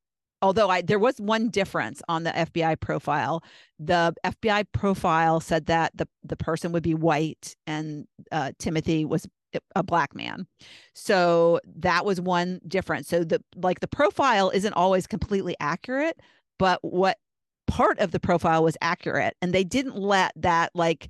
although 0.44 0.68
I 0.68 0.82
there 0.82 0.98
was 0.98 1.18
one 1.18 1.48
difference 1.48 2.02
on 2.08 2.24
the 2.24 2.30
FBI 2.30 2.78
profile. 2.78 3.42
The 3.78 4.14
FBI 4.24 4.66
profile 4.72 5.40
said 5.40 5.66
that 5.66 5.92
the 5.96 6.06
the 6.22 6.36
person 6.36 6.70
would 6.72 6.82
be 6.82 6.94
white 6.94 7.56
and 7.66 8.06
uh, 8.30 8.52
Timothy 8.58 9.04
was 9.04 9.26
a 9.74 9.82
black 9.82 10.14
man. 10.14 10.46
So 10.94 11.60
that 11.76 12.04
was 12.04 12.20
one 12.20 12.60
difference. 12.68 13.08
So 13.08 13.24
the 13.24 13.42
like 13.56 13.80
the 13.80 13.88
profile 13.88 14.50
isn't 14.50 14.74
always 14.74 15.06
completely 15.06 15.56
accurate 15.60 16.20
but 16.58 16.78
what 16.82 17.18
part 17.66 17.98
of 17.98 18.10
the 18.10 18.20
profile 18.20 18.62
was 18.62 18.76
accurate. 18.80 19.34
And 19.40 19.52
they 19.52 19.64
didn't 19.64 19.96
let 19.96 20.32
that 20.36 20.70
like 20.74 21.08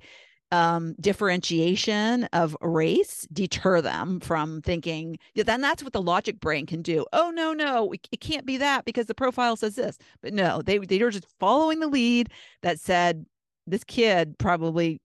um, 0.51 0.95
differentiation 0.99 2.25
of 2.33 2.55
race 2.61 3.27
deter 3.33 3.81
them 3.81 4.19
from 4.19 4.61
thinking 4.61 5.17
then 5.35 5.61
that's 5.61 5.83
what 5.83 5.93
the 5.93 6.01
logic 6.01 6.39
brain 6.39 6.65
can 6.65 6.81
do. 6.81 7.05
Oh 7.13 7.31
no, 7.31 7.53
no, 7.53 7.91
it 7.91 8.19
can't 8.21 8.45
be 8.45 8.57
that 8.57 8.85
because 8.85 9.07
the 9.07 9.15
profile 9.15 9.55
says 9.55 9.75
this. 9.75 9.97
But 10.21 10.33
no, 10.33 10.61
they 10.61 10.77
they 10.77 11.01
were 11.01 11.11
just 11.11 11.27
following 11.39 11.79
the 11.79 11.87
lead 11.87 12.29
that 12.61 12.79
said 12.79 13.25
this 13.67 13.83
kid 13.83 14.37
probably 14.37 15.01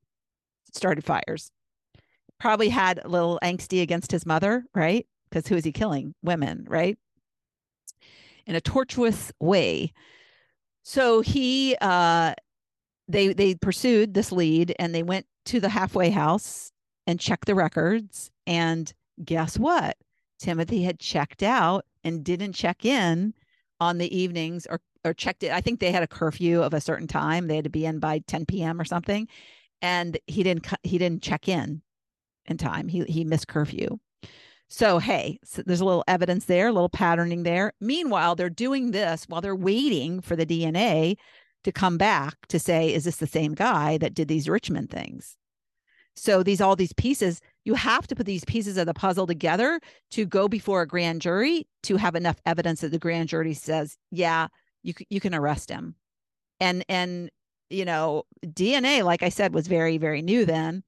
started 0.72 1.04
fires, 1.04 1.50
probably 2.38 2.68
had 2.68 3.00
a 3.04 3.08
little 3.08 3.38
angsty 3.42 3.82
against 3.82 4.12
his 4.12 4.26
mother, 4.26 4.64
right? 4.74 5.06
Because 5.30 5.46
who 5.46 5.56
is 5.56 5.64
he 5.64 5.72
killing? 5.72 6.14
Women, 6.22 6.66
right? 6.68 6.98
In 8.46 8.54
a 8.54 8.60
tortuous 8.60 9.32
way. 9.40 9.92
So 10.82 11.20
he 11.20 11.76
uh 11.80 12.34
they 13.12 13.32
they 13.32 13.54
pursued 13.54 14.14
this 14.14 14.32
lead 14.32 14.74
and 14.78 14.94
they 14.94 15.02
went 15.02 15.26
to 15.46 15.60
the 15.60 15.68
halfway 15.68 16.10
house 16.10 16.72
and 17.06 17.20
checked 17.20 17.46
the 17.46 17.54
records. 17.54 18.30
And 18.46 18.92
guess 19.24 19.58
what? 19.58 19.96
Timothy 20.38 20.82
had 20.82 20.98
checked 20.98 21.42
out 21.42 21.84
and 22.04 22.24
didn't 22.24 22.52
check 22.54 22.84
in 22.84 23.34
on 23.80 23.98
the 23.98 24.16
evenings 24.16 24.66
or 24.68 24.80
or 25.04 25.14
checked 25.14 25.42
it. 25.42 25.52
I 25.52 25.60
think 25.60 25.80
they 25.80 25.92
had 25.92 26.02
a 26.02 26.08
curfew 26.08 26.62
of 26.62 26.74
a 26.74 26.80
certain 26.80 27.06
time. 27.06 27.46
They 27.46 27.56
had 27.56 27.64
to 27.64 27.70
be 27.70 27.86
in 27.86 27.98
by 27.98 28.20
10 28.26 28.46
p.m 28.46 28.80
or 28.80 28.84
something. 28.84 29.28
And 29.82 30.18
he 30.26 30.42
didn't 30.42 30.66
he 30.82 30.98
didn't 30.98 31.22
check 31.22 31.48
in 31.48 31.82
in 32.46 32.58
time. 32.58 32.88
He 32.88 33.04
he 33.04 33.24
missed 33.24 33.48
curfew. 33.48 33.98
So 34.68 34.98
hey 34.98 35.38
so 35.44 35.62
there's 35.66 35.80
a 35.80 35.84
little 35.84 36.04
evidence 36.06 36.44
there 36.44 36.68
a 36.68 36.72
little 36.72 36.88
patterning 36.88 37.42
there. 37.42 37.72
Meanwhile 37.80 38.36
they're 38.36 38.50
doing 38.50 38.90
this 38.90 39.24
while 39.28 39.40
they're 39.40 39.56
waiting 39.56 40.20
for 40.20 40.36
the 40.36 40.46
dna 40.46 41.16
to 41.64 41.72
come 41.72 41.98
back 41.98 42.34
to 42.48 42.58
say, 42.58 42.92
is 42.92 43.04
this 43.04 43.16
the 43.16 43.26
same 43.26 43.54
guy 43.54 43.98
that 43.98 44.14
did 44.14 44.28
these 44.28 44.48
Richmond 44.48 44.90
things? 44.90 45.36
So 46.16 46.42
these 46.42 46.60
all 46.60 46.76
these 46.76 46.92
pieces, 46.92 47.40
you 47.64 47.74
have 47.74 48.06
to 48.08 48.14
put 48.14 48.26
these 48.26 48.44
pieces 48.44 48.76
of 48.76 48.86
the 48.86 48.94
puzzle 48.94 49.26
together 49.26 49.80
to 50.10 50.26
go 50.26 50.48
before 50.48 50.82
a 50.82 50.86
grand 50.86 51.22
jury 51.22 51.66
to 51.84 51.96
have 51.96 52.14
enough 52.14 52.36
evidence 52.44 52.80
that 52.80 52.90
the 52.90 52.98
grand 52.98 53.28
jury 53.28 53.54
says, 53.54 53.96
yeah, 54.10 54.48
you 54.82 54.92
you 55.08 55.20
can 55.20 55.34
arrest 55.34 55.70
him. 55.70 55.94
And 56.58 56.84
and 56.88 57.30
you 57.70 57.84
know, 57.84 58.24
DNA, 58.44 59.04
like 59.04 59.22
I 59.22 59.28
said, 59.28 59.54
was 59.54 59.66
very 59.68 59.98
very 59.98 60.20
new 60.20 60.44
then, 60.44 60.82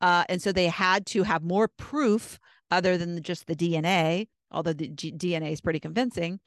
uh, 0.00 0.24
and 0.28 0.40
so 0.40 0.52
they 0.52 0.68
had 0.68 1.06
to 1.06 1.22
have 1.22 1.42
more 1.42 1.68
proof 1.68 2.38
other 2.70 2.96
than 2.98 3.22
just 3.22 3.46
the 3.46 3.56
DNA. 3.56 4.28
Although 4.52 4.74
the 4.74 4.88
G- 4.88 5.12
DNA 5.12 5.52
is 5.52 5.60
pretty 5.60 5.80
convincing, 5.80 6.38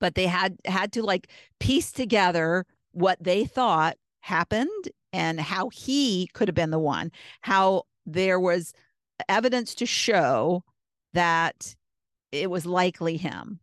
but 0.00 0.14
they 0.16 0.26
had 0.26 0.56
had 0.64 0.92
to 0.94 1.02
like 1.02 1.28
piece 1.60 1.92
together 1.92 2.66
what 2.94 3.22
they 3.22 3.44
thought 3.44 3.96
happened 4.20 4.88
and 5.12 5.40
how 5.40 5.68
he 5.68 6.28
could 6.32 6.48
have 6.48 6.54
been 6.54 6.70
the 6.70 6.78
one, 6.78 7.12
how 7.42 7.82
there 8.06 8.40
was 8.40 8.72
evidence 9.28 9.74
to 9.76 9.86
show 9.86 10.64
that 11.12 11.74
it 12.32 12.50
was 12.50 12.66
likely 12.66 13.16
him. 13.16 13.60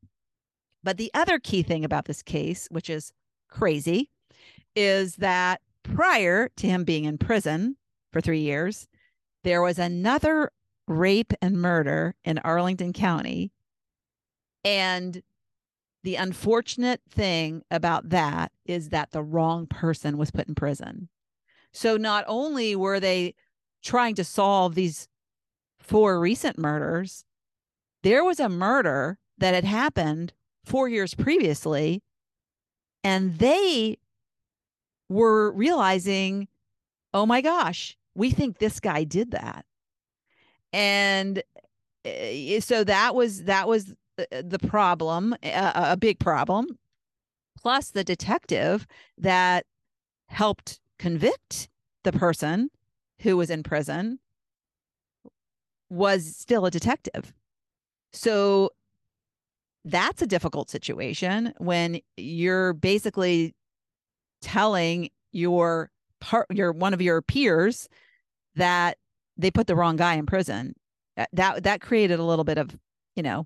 But 0.83 0.97
the 0.97 1.11
other 1.13 1.39
key 1.39 1.63
thing 1.63 1.83
about 1.83 2.05
this 2.05 2.21
case, 2.21 2.67
which 2.71 2.89
is 2.89 3.11
crazy, 3.49 4.09
is 4.75 5.17
that 5.17 5.61
prior 5.83 6.49
to 6.57 6.67
him 6.67 6.83
being 6.83 7.05
in 7.05 7.17
prison 7.17 7.75
for 8.11 8.21
three 8.21 8.39
years, 8.39 8.87
there 9.43 9.61
was 9.61 9.79
another 9.79 10.51
rape 10.87 11.33
and 11.41 11.61
murder 11.61 12.15
in 12.23 12.37
Arlington 12.39 12.93
County. 12.93 13.51
And 14.63 15.21
the 16.03 16.15
unfortunate 16.15 17.01
thing 17.09 17.63
about 17.69 18.09
that 18.09 18.51
is 18.71 18.89
that 18.89 19.11
the 19.11 19.23
wrong 19.23 19.67
person 19.67 20.17
was 20.17 20.31
put 20.31 20.47
in 20.47 20.55
prison. 20.55 21.09
So 21.73 21.97
not 21.97 22.25
only 22.27 22.75
were 22.75 22.99
they 22.99 23.35
trying 23.83 24.15
to 24.15 24.23
solve 24.23 24.75
these 24.75 25.07
four 25.79 26.19
recent 26.19 26.57
murders, 26.57 27.25
there 28.03 28.23
was 28.23 28.39
a 28.39 28.49
murder 28.49 29.19
that 29.37 29.53
had 29.53 29.65
happened 29.65 30.33
four 30.65 30.89
years 30.89 31.13
previously 31.13 32.01
And 33.03 33.37
they 33.39 33.97
were 35.09 35.51
realizing, 35.51 36.47
oh 37.13 37.25
my 37.25 37.41
gosh, 37.41 37.97
we 38.15 38.31
think 38.31 38.57
this 38.57 38.79
guy 38.79 39.03
did 39.03 39.31
that. 39.31 39.65
And 40.73 41.43
uh, 42.05 42.59
so 42.61 42.83
that 42.83 43.15
was 43.15 43.43
that 43.45 43.67
was 43.67 43.93
uh, 44.17 44.23
the 44.43 44.59
problem, 44.59 45.35
a, 45.43 45.71
a 45.75 45.97
big 45.97 46.19
problem. 46.19 46.77
Plus 47.59 47.91
the 47.91 48.03
detective 48.03 48.87
that 49.17 49.65
helped 50.27 50.79
convict 50.97 51.69
the 52.03 52.11
person 52.11 52.69
who 53.21 53.37
was 53.37 53.49
in 53.49 53.63
prison 53.63 54.19
was 55.89 56.35
still 56.35 56.65
a 56.65 56.71
detective. 56.71 57.33
So 58.13 58.71
that's 59.83 60.21
a 60.21 60.27
difficult 60.27 60.69
situation 60.69 61.53
when 61.57 61.99
you're 62.17 62.73
basically 62.73 63.55
telling 64.41 65.09
your 65.31 65.91
part 66.19 66.47
your 66.51 66.71
one 66.71 66.93
of 66.93 67.01
your 67.01 67.21
peers 67.21 67.89
that 68.55 68.97
they 69.37 69.49
put 69.49 69.67
the 69.67 69.75
wrong 69.75 69.95
guy 69.95 70.15
in 70.15 70.25
prison 70.25 70.73
that 71.33 71.63
that 71.63 71.81
created 71.81 72.19
a 72.19 72.23
little 72.23 72.43
bit 72.43 72.57
of 72.57 72.77
you 73.15 73.23
know 73.23 73.45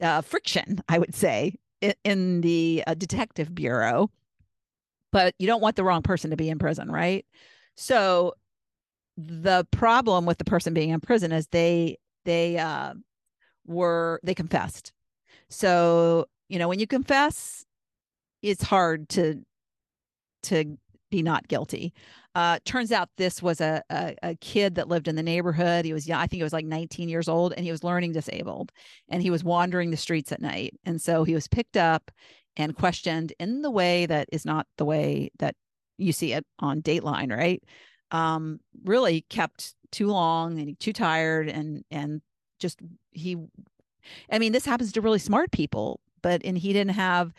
uh, 0.00 0.20
friction 0.20 0.82
i 0.88 0.98
would 0.98 1.14
say 1.14 1.54
in, 1.80 2.40
the 2.40 2.82
uh, 2.86 2.94
detective 2.94 3.54
bureau 3.54 4.10
but 5.12 5.34
you 5.38 5.46
don't 5.46 5.62
want 5.62 5.76
the 5.76 5.84
wrong 5.84 6.02
person 6.02 6.30
to 6.30 6.36
be 6.36 6.48
in 6.48 6.58
prison 6.58 6.90
right 6.90 7.24
so 7.76 8.34
the 9.16 9.66
problem 9.70 10.26
with 10.26 10.38
the 10.38 10.44
person 10.44 10.74
being 10.74 10.90
in 10.90 11.00
prison 11.00 11.32
is 11.32 11.46
they 11.48 11.96
they 12.24 12.58
uh, 12.58 12.94
were 13.66 14.20
they 14.22 14.34
confessed. 14.34 14.92
So, 15.48 16.26
you 16.48 16.58
know, 16.58 16.68
when 16.68 16.80
you 16.80 16.86
confess, 16.86 17.64
it's 18.42 18.62
hard 18.62 19.08
to 19.10 19.42
to 20.44 20.76
be 21.10 21.22
not 21.22 21.48
guilty. 21.48 21.92
Uh, 22.36 22.58
turns 22.66 22.92
out 22.92 23.08
this 23.16 23.42
was 23.42 23.62
a, 23.62 23.82
a, 23.88 24.14
a 24.22 24.34
kid 24.36 24.74
that 24.74 24.88
lived 24.88 25.08
in 25.08 25.16
the 25.16 25.22
neighborhood. 25.22 25.86
He 25.86 25.94
was 25.94 26.06
young, 26.06 26.20
I 26.20 26.26
think 26.26 26.38
he 26.40 26.44
was 26.44 26.52
like 26.52 26.66
19 26.66 27.08
years 27.08 27.28
old, 27.30 27.54
and 27.56 27.64
he 27.64 27.72
was 27.72 27.82
learning 27.82 28.12
disabled, 28.12 28.72
and 29.08 29.22
he 29.22 29.30
was 29.30 29.42
wandering 29.42 29.90
the 29.90 29.96
streets 29.96 30.32
at 30.32 30.42
night. 30.42 30.74
And 30.84 31.00
so 31.00 31.24
he 31.24 31.32
was 31.32 31.48
picked 31.48 31.78
up 31.78 32.10
and 32.58 32.76
questioned 32.76 33.32
in 33.40 33.62
the 33.62 33.70
way 33.70 34.04
that 34.04 34.28
is 34.32 34.44
not 34.44 34.66
the 34.76 34.84
way 34.84 35.30
that 35.38 35.54
you 35.96 36.12
see 36.12 36.34
it 36.34 36.44
on 36.58 36.82
Dateline, 36.82 37.34
right? 37.34 37.62
Um, 38.10 38.60
really 38.84 39.22
kept 39.30 39.74
too 39.90 40.08
long 40.08 40.60
and 40.60 40.78
too 40.78 40.92
tired, 40.92 41.48
and 41.48 41.84
and 41.90 42.20
just 42.60 42.80
he 43.12 43.36
i 44.30 44.38
mean 44.38 44.52
this 44.52 44.66
happens 44.66 44.92
to 44.92 45.00
really 45.00 45.18
smart 45.18 45.50
people 45.52 46.00
but 46.22 46.40
and 46.44 46.56
he 46.58 46.72
didn't 46.72 46.94
have 46.94 47.32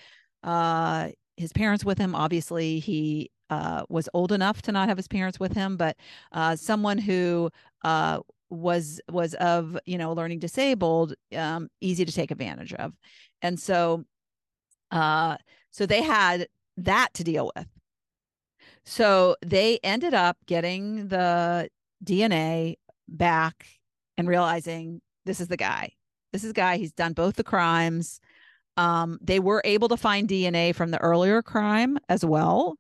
uh 0.44 1.10
his 1.38 1.54
parents 1.54 1.86
with 1.86 1.98
him 1.98 2.14
obviously 2.16 2.80
he 2.80 3.32
uh 3.50 3.84
was 3.90 4.10
old 4.14 4.32
enough 4.32 4.62
to 4.62 4.72
not 4.72 4.90
have 4.90 4.98
his 4.98 5.08
parents 5.08 5.40
with 5.40 5.54
him 5.54 5.78
but 5.78 5.98
uh 6.32 6.56
someone 6.56 6.98
who 6.98 7.50
uh 7.84 8.20
was 8.50 9.02
was 9.10 9.34
of 9.36 9.78
you 9.86 9.98
know 9.98 10.14
learning 10.14 10.40
disabled 10.40 11.14
um 11.36 11.68
easy 11.82 12.06
to 12.06 12.12
take 12.12 12.32
advantage 12.32 12.74
of 12.74 12.94
and 13.42 13.60
so 13.60 14.04
uh 14.92 15.36
so 15.72 15.86
they 15.86 16.02
had 16.02 16.48
that 16.78 17.10
to 17.14 17.24
deal 17.24 17.52
with 17.56 17.68
so 18.86 19.36
they 19.46 19.80
ended 19.84 20.14
up 20.14 20.38
getting 20.46 21.08
the 21.10 21.70
dna 22.04 22.76
back 23.08 23.66
and 24.18 24.28
realizing 24.28 25.02
this 25.26 25.40
is 25.40 25.48
the 25.48 25.58
guy. 25.58 25.92
This 26.34 26.44
is 26.44 26.54
guy. 26.54 26.78
He's 26.78 26.92
done 26.92 27.14
both 27.14 27.36
the 27.36 27.44
crimes. 27.44 28.20
Um, 28.76 29.20
they 29.22 29.40
were 29.40 29.62
able 29.66 29.88
to 29.90 29.98
find 29.98 30.28
DNA 30.28 30.74
from 30.74 30.92
the 30.92 31.00
earlier 31.00 31.42
crime 31.42 31.98
as 32.10 32.26
well. 32.26 32.78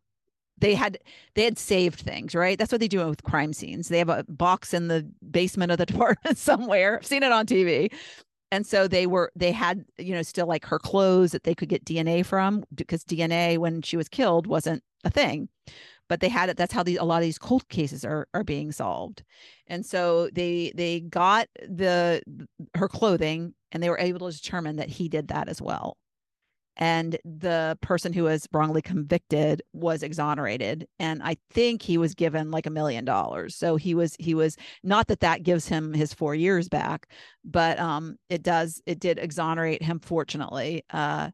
They 0.59 0.73
had 0.73 0.97
they 1.35 1.43
had 1.43 1.57
saved 1.57 1.99
things, 1.99 2.33
right? 2.35 2.57
That's 2.57 2.71
what 2.71 2.81
they 2.81 2.87
do 2.87 3.05
with 3.05 3.23
crime 3.23 3.53
scenes. 3.53 3.89
They 3.89 3.99
have 3.99 4.09
a 4.09 4.23
box 4.27 4.73
in 4.73 4.87
the 4.87 5.09
basement 5.29 5.71
of 5.71 5.77
the 5.77 5.85
department 5.93 6.37
somewhere. 6.37 6.97
I've 6.97 7.05
seen 7.05 7.23
it 7.23 7.31
on 7.31 7.45
TV. 7.45 7.93
And 8.49 8.65
so 8.65 8.87
they 8.87 9.07
were 9.07 9.31
they 9.35 9.51
had, 9.51 9.85
you 9.97 10.13
know, 10.13 10.21
still 10.21 10.47
like 10.47 10.65
her 10.65 10.79
clothes 10.79 11.31
that 11.31 11.43
they 11.43 11.53
could 11.53 11.69
get 11.69 11.85
DNA 11.85 12.25
from 12.25 12.63
because 12.73 13.03
DNA 13.03 13.57
when 13.57 13.81
she 13.81 13.97
was 13.97 14.09
killed 14.09 14.47
wasn't 14.47 14.83
a 15.03 15.09
thing 15.09 15.49
but 16.07 16.19
they 16.19 16.29
had 16.29 16.49
it 16.49 16.57
that's 16.57 16.73
how 16.73 16.83
these 16.83 16.97
a 16.97 17.03
lot 17.03 17.17
of 17.17 17.23
these 17.23 17.37
cold 17.37 17.67
cases 17.69 18.05
are 18.05 18.27
are 18.33 18.43
being 18.43 18.71
solved 18.71 19.23
and 19.67 19.85
so 19.85 20.29
they 20.33 20.71
they 20.75 21.01
got 21.01 21.47
the 21.67 22.21
her 22.75 22.87
clothing 22.87 23.53
and 23.71 23.81
they 23.83 23.89
were 23.89 23.99
able 23.99 24.29
to 24.29 24.37
determine 24.37 24.77
that 24.77 24.89
he 24.89 25.09
did 25.09 25.27
that 25.27 25.49
as 25.49 25.61
well 25.61 25.97
and 26.77 27.17
the 27.25 27.77
person 27.81 28.13
who 28.13 28.23
was 28.23 28.47
wrongly 28.53 28.81
convicted 28.81 29.61
was 29.73 30.03
exonerated 30.03 30.87
and 30.99 31.21
i 31.23 31.35
think 31.51 31.81
he 31.81 31.97
was 31.97 32.13
given 32.13 32.51
like 32.51 32.65
a 32.65 32.71
million 32.71 33.03
dollars 33.03 33.55
so 33.55 33.75
he 33.75 33.93
was 33.95 34.15
he 34.19 34.33
was 34.33 34.55
not 34.83 35.07
that 35.07 35.19
that 35.19 35.43
gives 35.43 35.67
him 35.67 35.93
his 35.93 36.13
4 36.13 36.35
years 36.35 36.69
back 36.69 37.07
but 37.43 37.79
um 37.79 38.17
it 38.29 38.43
does 38.43 38.81
it 38.85 38.99
did 38.99 39.19
exonerate 39.19 39.83
him 39.83 39.99
fortunately 39.99 40.83
uh 40.91 41.29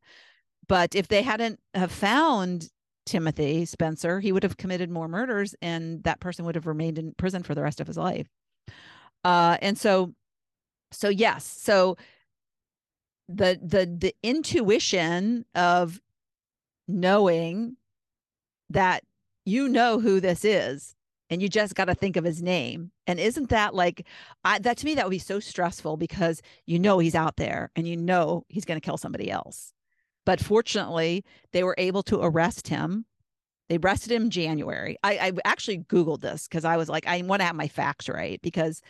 but 0.68 0.96
if 0.96 1.08
they 1.08 1.22
hadn't 1.22 1.60
have 1.74 1.92
found 1.92 2.70
Timothy 3.06 3.66
Spencer, 3.66 4.20
he 4.20 4.32
would 4.32 4.44
have 4.44 4.58
committed 4.58 4.90
more 4.90 5.08
murders 5.08 5.56
and 5.62 6.04
that 6.04 6.20
person 6.20 6.46
would 6.46 6.56
have 6.56 6.68
remained 6.68 6.98
in 6.98 7.14
prison 7.18 7.44
for 7.44 7.54
the 7.54 7.62
rest 7.62 7.82
of 7.82 7.88
his 7.88 7.98
life. 7.98 8.28
Uh, 9.24 9.58
and 9.62 9.78
so, 9.78 10.14
so 10.92 11.10
yes, 11.10 11.46
so 11.46 11.98
the 13.28 13.60
the 13.62 13.86
the 13.86 14.16
intuition 14.24 15.46
of 15.56 16.02
knowing 16.88 17.78
that 18.70 19.04
you 19.46 19.70
know 19.70 20.00
who 20.00 20.20
this 20.20 20.44
is 20.44 20.96
and 21.30 21.42
you 21.42 21.48
just 21.48 21.76
got 21.76 21.86
to 21.86 21.96
think 21.96 22.18
of 22.18 22.24
his 22.24 22.42
name 22.42 22.92
and 23.08 23.20
isn't 23.20 23.50
that 23.50 23.74
like 23.74 24.06
I, 24.44 24.60
that 24.60 24.78
to 24.78 24.86
me 24.86 24.96
that 24.96 25.06
would 25.06 25.12
be 25.12 25.20
so 25.20 25.40
stressful 25.40 25.98
because 25.98 26.42
you 26.66 26.80
know 26.80 27.00
he's 27.00 27.16
out 27.16 27.38
there 27.38 27.72
and 27.76 27.88
you 27.88 27.96
know 27.96 28.46
he's 28.50 28.66
going 28.66 28.80
to 28.80 28.86
kill 28.86 28.98
somebody 28.98 29.32
else 29.32 29.74
but 30.26 30.40
fortunately, 30.40 31.24
they 31.52 31.64
were 31.64 31.76
able 31.78 32.04
to 32.04 32.22
arrest 32.22 32.68
him. 32.68 33.06
They 33.70 33.78
arrested 33.78 34.12
him 34.12 34.30
January. 34.30 34.98
I, 35.04 35.18
I 35.18 35.32
actually 35.46 35.80
Googled 35.80 36.22
this 36.22 36.48
because 36.48 36.66
I 36.66 36.78
was 36.78 36.90
like, 36.90 37.08
I 37.08 37.22
want 37.22 37.42
to 37.42 37.46
have 37.46 37.56
my 37.56 37.68
facts 37.68 38.10
right 38.10 38.42
because 38.42 38.82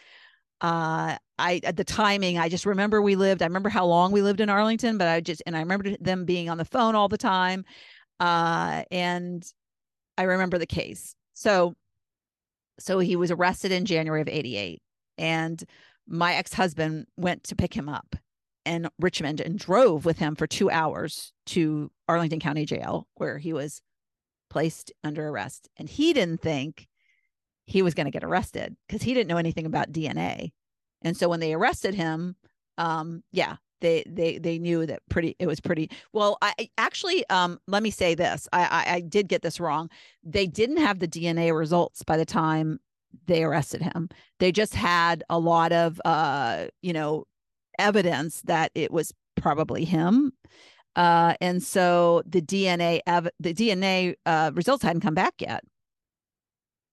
uh 0.63 1.17
I 1.38 1.62
at 1.63 1.78
the 1.78 1.84
timing, 1.84 2.38
I 2.38 2.49
just 2.49 2.65
remember 2.65 3.02
we 3.02 3.15
lived, 3.15 3.41
I 3.41 3.45
remember 3.45 3.69
how 3.69 3.86
long 3.86 4.12
we 4.12 4.21
lived 4.21 4.41
in 4.41 4.49
Arlington, 4.49 4.97
but 4.97 5.08
I 5.08 5.21
just 5.21 5.43
and 5.45 5.56
I 5.56 5.60
remember 5.60 5.95
them 5.99 6.26
being 6.26 6.49
on 6.49 6.58
the 6.58 6.65
phone 6.65 6.95
all 6.95 7.10
the 7.10 7.17
time. 7.17 7.65
Uh 8.19 8.84
and 8.91 9.43
I 10.17 10.23
remember 10.23 10.58
the 10.58 10.65
case. 10.65 11.15
So 11.34 11.76
so 12.80 12.99
he 12.99 13.15
was 13.15 13.32
arrested 13.32 13.71
in 13.71 13.86
January 13.86 14.21
of 14.21 14.28
88 14.28 14.82
and 15.17 15.63
my 16.08 16.36
ex-husband 16.36 17.08
went 17.17 17.43
to 17.45 17.56
pick 17.56 17.73
him 17.73 17.88
up 17.88 18.15
in 18.65 18.88
Richmond 18.99 19.41
and 19.41 19.58
drove 19.60 20.06
with 20.06 20.19
him 20.19 20.36
for 20.36 20.47
two 20.47 20.69
hours 20.69 21.34
to 21.47 21.91
Arlington 22.08 22.39
County 22.39 22.65
Jail, 22.65 23.08
where 23.15 23.38
he 23.38 23.54
was 23.54 23.82
placed 24.49 24.91
under 25.04 25.28
arrest. 25.28 25.69
And 25.78 25.89
he 25.89 26.13
didn't 26.13 26.41
think 26.41 26.88
he 27.65 27.82
was 27.82 27.93
going 27.93 28.06
to 28.06 28.12
get 28.12 28.23
arrested 28.23 28.76
because 28.88 29.02
he 29.02 29.13
didn't 29.13 29.30
know 29.30 29.38
anything 29.38 29.65
about 29.65 29.91
DNA. 29.91 30.52
And 31.02 31.15
so 31.15 31.30
when 31.30 31.39
they 31.39 31.54
arrested 31.54 31.93
him, 31.93 32.36
um, 32.78 33.23
yeah, 33.32 33.58
they 33.82 34.04
they 34.08 34.38
they 34.38 34.58
knew 34.58 34.86
that 34.86 35.02
pretty 35.10 35.36
it 35.39 35.45
was 35.45 35.60
pretty 35.60 35.91
well. 36.13 36.38
I 36.41 36.69
actually 36.78 37.28
um 37.30 37.60
let 37.67 37.84
me 37.84 37.91
say 37.91 38.15
this. 38.15 38.47
I, 38.54 38.63
I 38.63 38.95
I 38.95 38.99
did 39.02 39.28
get 39.28 39.41
this 39.41 39.60
wrong. 39.60 39.89
They 40.23 40.47
didn't 40.47 40.78
have 40.78 40.99
the 40.99 41.08
DNA 41.08 41.56
results 41.56 42.02
by 42.04 42.17
the 42.17 42.26
time 42.26 42.80
they 43.28 43.43
arrested 43.43 43.82
him. 43.82 44.10
They 44.39 44.52
just 44.52 44.73
had 44.73 45.23
a 45.30 45.38
lot 45.38 45.71
of 45.71 46.02
uh, 46.06 46.67
you 46.82 46.93
know, 46.93 47.26
evidence 47.78 48.41
that 48.43 48.71
it 48.73 48.91
was 48.91 49.13
probably 49.36 49.86
him. 49.86 50.32
Uh, 50.95 51.34
and 51.41 51.62
so 51.62 52.23
the 52.26 52.41
DNA 52.41 53.02
ev- 53.08 53.30
the 53.39 53.54
DNA 53.54 54.15
uh, 54.26 54.52
results 54.54 54.84
hadn't 54.84 55.02
come 55.02 55.15
back 55.15 55.34
yet. 55.39 55.63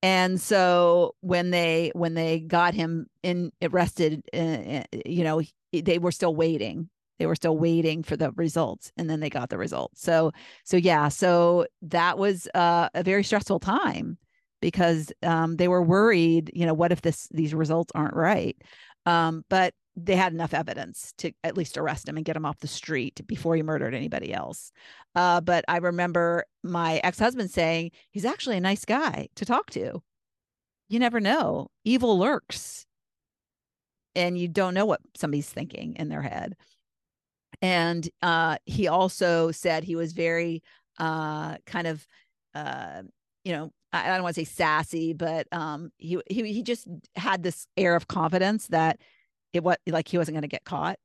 And 0.02 0.40
so 0.40 1.14
when 1.20 1.50
they 1.50 1.92
when 1.94 2.14
they 2.14 2.40
got 2.40 2.74
him 2.74 3.06
in 3.22 3.52
arrested, 3.62 4.22
uh, 4.32 4.82
you 5.04 5.24
know, 5.24 5.42
they 5.72 5.98
were 5.98 6.12
still 6.12 6.34
waiting. 6.34 6.88
They 7.18 7.26
were 7.26 7.34
still 7.34 7.58
waiting 7.58 8.02
for 8.02 8.16
the 8.16 8.32
results, 8.32 8.92
and 8.96 9.10
then 9.10 9.20
they 9.20 9.28
got 9.28 9.50
the 9.50 9.58
results. 9.58 10.02
So 10.02 10.32
so 10.64 10.78
yeah, 10.78 11.08
so 11.08 11.66
that 11.82 12.16
was 12.16 12.48
uh, 12.54 12.88
a 12.94 13.02
very 13.02 13.22
stressful 13.22 13.60
time 13.60 14.16
because 14.62 15.12
um, 15.22 15.56
they 15.56 15.68
were 15.68 15.82
worried. 15.82 16.50
You 16.54 16.64
know, 16.64 16.74
what 16.74 16.92
if 16.92 17.02
this 17.02 17.28
these 17.30 17.54
results 17.54 17.92
aren't 17.94 18.14
right? 18.14 18.56
Um, 19.04 19.44
but 19.50 19.74
they 20.04 20.16
had 20.16 20.32
enough 20.32 20.54
evidence 20.54 21.12
to 21.18 21.32
at 21.44 21.56
least 21.56 21.76
arrest 21.78 22.08
him 22.08 22.16
and 22.16 22.24
get 22.24 22.36
him 22.36 22.46
off 22.46 22.60
the 22.60 22.68
street 22.68 23.20
before 23.26 23.56
he 23.56 23.62
murdered 23.62 23.94
anybody 23.94 24.32
else. 24.32 24.72
Uh, 25.14 25.40
but 25.40 25.64
I 25.68 25.78
remember 25.78 26.44
my 26.62 27.00
ex 27.04 27.18
husband 27.18 27.50
saying 27.50 27.92
he's 28.10 28.24
actually 28.24 28.56
a 28.56 28.60
nice 28.60 28.84
guy 28.84 29.28
to 29.36 29.44
talk 29.44 29.70
to. 29.70 30.02
You 30.88 30.98
never 30.98 31.20
know, 31.20 31.68
evil 31.84 32.18
lurks, 32.18 32.86
and 34.14 34.38
you 34.38 34.48
don't 34.48 34.74
know 34.74 34.86
what 34.86 35.00
somebody's 35.16 35.48
thinking 35.48 35.94
in 35.96 36.08
their 36.08 36.22
head. 36.22 36.56
and 37.62 38.08
uh, 38.22 38.56
he 38.64 38.88
also 38.88 39.50
said 39.50 39.84
he 39.84 39.96
was 39.96 40.12
very 40.12 40.62
uh, 40.98 41.56
kind 41.66 41.86
of 41.86 42.06
uh, 42.54 43.02
you 43.44 43.52
know 43.52 43.72
I, 43.92 44.08
don't 44.08 44.22
want 44.22 44.34
to 44.36 44.40
say 44.40 44.44
sassy, 44.44 45.12
but 45.12 45.46
um, 45.52 45.90
he 45.98 46.20
he 46.28 46.52
he 46.52 46.62
just 46.62 46.86
had 47.16 47.42
this 47.42 47.66
air 47.76 47.96
of 47.96 48.08
confidence 48.08 48.68
that 48.68 49.00
it 49.52 49.62
was 49.62 49.76
like 49.86 50.08
he 50.08 50.18
wasn't 50.18 50.34
going 50.34 50.42
to 50.42 50.48
get 50.48 50.64
caught. 50.64 50.98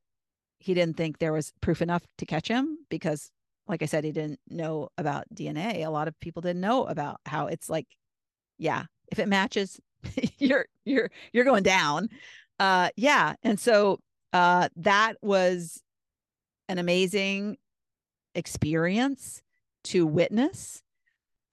He 0.60 0.74
didn't 0.74 0.98
think 0.98 1.18
there 1.18 1.34
was 1.34 1.54
proof 1.62 1.82
enough 1.82 2.04
to 2.18 2.26
catch 2.26 2.48
him 2.48 2.78
because, 2.90 3.32
like 3.68 3.84
I 3.84 3.86
said, 3.86 4.04
he 4.04 4.12
didn't 4.12 4.40
know 4.50 4.90
about 4.98 5.26
DNA. 5.34 5.86
A 5.86 5.90
lot 5.90 6.08
of 6.08 6.20
people 6.20 6.42
didn't 6.42 6.62
know 6.62 6.86
about 6.86 7.20
how 7.26 7.48
it's 7.48 7.70
like, 7.70 7.88
yeah, 8.58 8.84
if 9.12 9.20
it 9.20 9.28
matches, 9.28 9.80
you're 10.38 10.66
you're 10.86 11.10
you're 11.34 11.46
going 11.46 11.64
down. 11.64 12.10
Uh, 12.60 12.90
yeah, 12.96 13.34
and 13.44 13.60
so 13.60 14.00
uh, 14.34 14.70
that 14.78 15.16
was 15.22 15.82
an 16.70 16.78
amazing 16.78 17.58
experience 18.34 19.42
to 19.84 20.06
witness. 20.06 20.82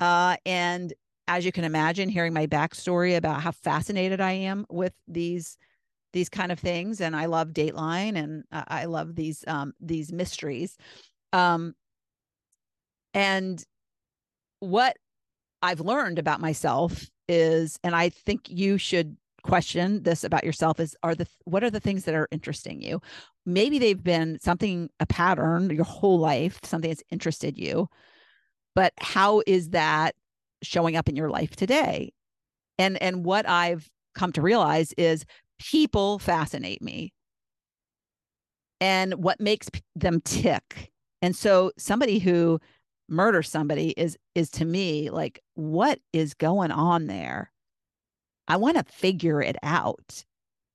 Uh, 0.01 0.37
and 0.47 0.93
as 1.29 1.45
you 1.45 1.53
can 1.53 1.65
imagine, 1.65 2.09
hearing 2.09 2.33
my 2.33 2.47
backstory 2.47 3.17
about 3.17 3.41
how 3.41 3.53
fascinated 3.53 4.21
I 4.21 4.33
am 4.33 4.67
with 4.69 4.93
these 5.07 5.57
these 6.13 6.29
kind 6.29 6.53
of 6.53 6.59
things, 6.59 7.01
and 7.01 7.17
I 7.17 7.27
love 7.27 7.49
Dateline, 7.49 8.17
and 8.17 8.45
I 8.53 8.85
love 8.87 9.15
these 9.15 9.45
um, 9.47 9.75
these 9.81 10.13
mysteries. 10.13 10.77
Um, 11.33 11.75
and 13.15 13.63
what 14.61 14.97
I've 15.63 15.81
learned 15.81 16.19
about 16.19 16.41
myself 16.41 17.09
is, 17.29 17.79
and 17.83 17.95
I 17.95 18.09
think 18.11 18.49
you 18.49 18.79
should 18.79 19.17
question 19.43 20.03
this 20.03 20.25
about 20.25 20.45
yourself 20.45 20.79
is 20.79 20.97
are 21.03 21.15
the 21.15 21.27
what 21.45 21.65
are 21.65 21.71
the 21.71 21.81
things 21.81 22.05
that 22.05 22.15
are 22.15 22.29
interesting 22.31 22.81
you 22.81 23.01
maybe 23.45 23.79
they've 23.79 24.03
been 24.03 24.39
something 24.41 24.89
a 25.01 25.07
pattern 25.07 25.69
your 25.71 25.85
whole 25.85 26.19
life 26.19 26.61
something 26.63 26.91
that's 26.91 27.03
interested 27.11 27.59
you 27.59 27.89
but 28.75 28.93
how 29.01 29.43
is 29.47 29.71
that 29.71 30.15
showing 30.63 30.95
up 30.95 31.09
in 31.09 31.17
your 31.17 31.29
life 31.29 31.57
today 31.57 32.13
and 32.79 33.01
and 33.03 33.25
what 33.25 33.49
i've 33.49 33.91
come 34.15 34.31
to 34.31 34.41
realize 34.41 34.93
is 34.97 35.25
people 35.59 36.19
fascinate 36.19 36.83
me 36.83 37.13
and 38.81 39.15
what 39.15 39.41
makes 39.41 39.69
them 39.95 40.21
tick 40.21 40.91
and 41.21 41.37
so 41.37 41.71
somebody 41.79 42.19
who 42.19 42.59
murders 43.09 43.49
somebody 43.49 43.91
is 43.91 44.17
is 44.35 44.51
to 44.51 44.65
me 44.65 45.11
like 45.11 45.41
what 45.55 45.99
is 46.13 46.35
going 46.35 46.71
on 46.71 47.07
there 47.07 47.53
I 48.49 48.57
want 48.57 48.77
to 48.77 48.93
figure 48.93 49.41
it 49.41 49.57
out. 49.63 50.25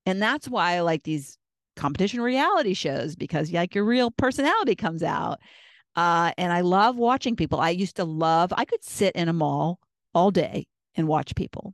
And 0.05 0.21
that's 0.21 0.47
why 0.47 0.73
I 0.73 0.79
like 0.81 1.03
these 1.03 1.37
competition 1.75 2.21
reality 2.21 2.73
shows 2.73 3.15
because 3.15 3.51
like 3.51 3.75
your 3.75 3.83
real 3.83 4.09
personality 4.11 4.75
comes 4.75 5.03
out. 5.03 5.39
Uh, 5.95 6.31
and 6.37 6.53
I 6.53 6.61
love 6.61 6.95
watching 6.97 7.35
people. 7.35 7.59
I 7.59 7.71
used 7.71 7.95
to 7.97 8.03
love, 8.03 8.53
I 8.55 8.65
could 8.65 8.83
sit 8.83 9.15
in 9.15 9.29
a 9.29 9.33
mall 9.33 9.79
all 10.13 10.31
day 10.31 10.67
and 10.95 11.07
watch 11.07 11.35
people. 11.35 11.73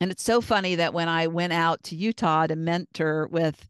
And 0.00 0.10
it's 0.10 0.22
so 0.22 0.40
funny 0.40 0.74
that 0.74 0.94
when 0.94 1.08
I 1.08 1.26
went 1.26 1.52
out 1.52 1.82
to 1.84 1.96
Utah 1.96 2.46
to 2.46 2.56
mentor 2.56 3.28
with, 3.30 3.68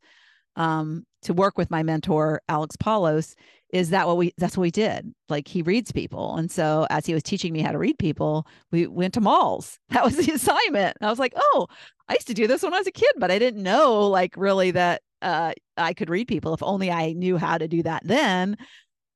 um, 0.57 1.05
to 1.23 1.33
work 1.33 1.57
with 1.57 1.71
my 1.71 1.83
mentor, 1.83 2.41
Alex 2.49 2.77
Paulos, 2.77 3.35
is 3.71 3.91
that 3.91 4.07
what 4.07 4.17
we 4.17 4.33
that's 4.39 4.57
what 4.57 4.63
we 4.63 4.71
did. 4.71 5.13
Like 5.29 5.49
he 5.49 5.63
reads 5.63 5.93
people. 5.93 6.37
And 6.37 6.51
so 6.51 6.87
as 6.91 7.07
he 7.07 7.15
was 7.15 7.23
teaching 7.23 7.53
me 7.53 7.61
how 7.63 7.73
to 7.73 7.79
read 7.79 7.99
people 7.99 8.47
we 8.71 8.87
went 8.87 9.15
to 9.15 9.21
malls. 9.21 9.79
That 9.91 10.05
was 10.05 10.17
the 10.17 10.33
assignment. 10.33 10.97
And 11.01 11.07
i 11.07 11.11
was 11.11 11.19
like 11.19 11.33
oh 11.37 11.67
i 12.09 12.15
used 12.15 12.29
to 12.29 12.35
do 12.35 12.47
this 12.47 12.63
when 12.63 12.75
i 12.75 12.79
was 12.79 12.87
a 12.87 12.93
kid 12.93 13.13
but 13.17 13.31
i 13.31 13.39
didn't 13.39 13.63
know 13.63 14.07
like 14.09 14.35
really 14.37 14.71
that 14.73 15.03
uh, 15.23 15.53
i 15.77 15.95
could 15.95 16.11
read 16.11 16.29
people. 16.29 16.55
If 16.55 16.63
only 16.63 16.91
i 16.91 17.13
knew 17.13 17.37
how 17.37 17.59
to 17.59 17.69
do 17.69 17.83
that 17.83 18.03
then 18.05 18.57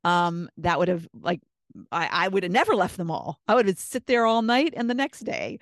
um 0.04 0.48
that 0.58 0.78
would 0.78 0.88
have 0.88 1.06
like 1.14 1.40
i 1.92 2.08
i 2.10 2.28
would 2.28 2.42
have 2.42 2.52
never 2.52 2.74
left 2.74 2.96
the 2.96 3.04
mall. 3.04 3.40
I 3.46 3.54
would 3.54 3.66
have 3.66 3.78
sit 3.78 4.06
there 4.06 4.26
all 4.26 4.42
night 4.42 4.74
and 4.76 4.90
the 4.90 4.94
next 4.94 5.20
day 5.20 5.58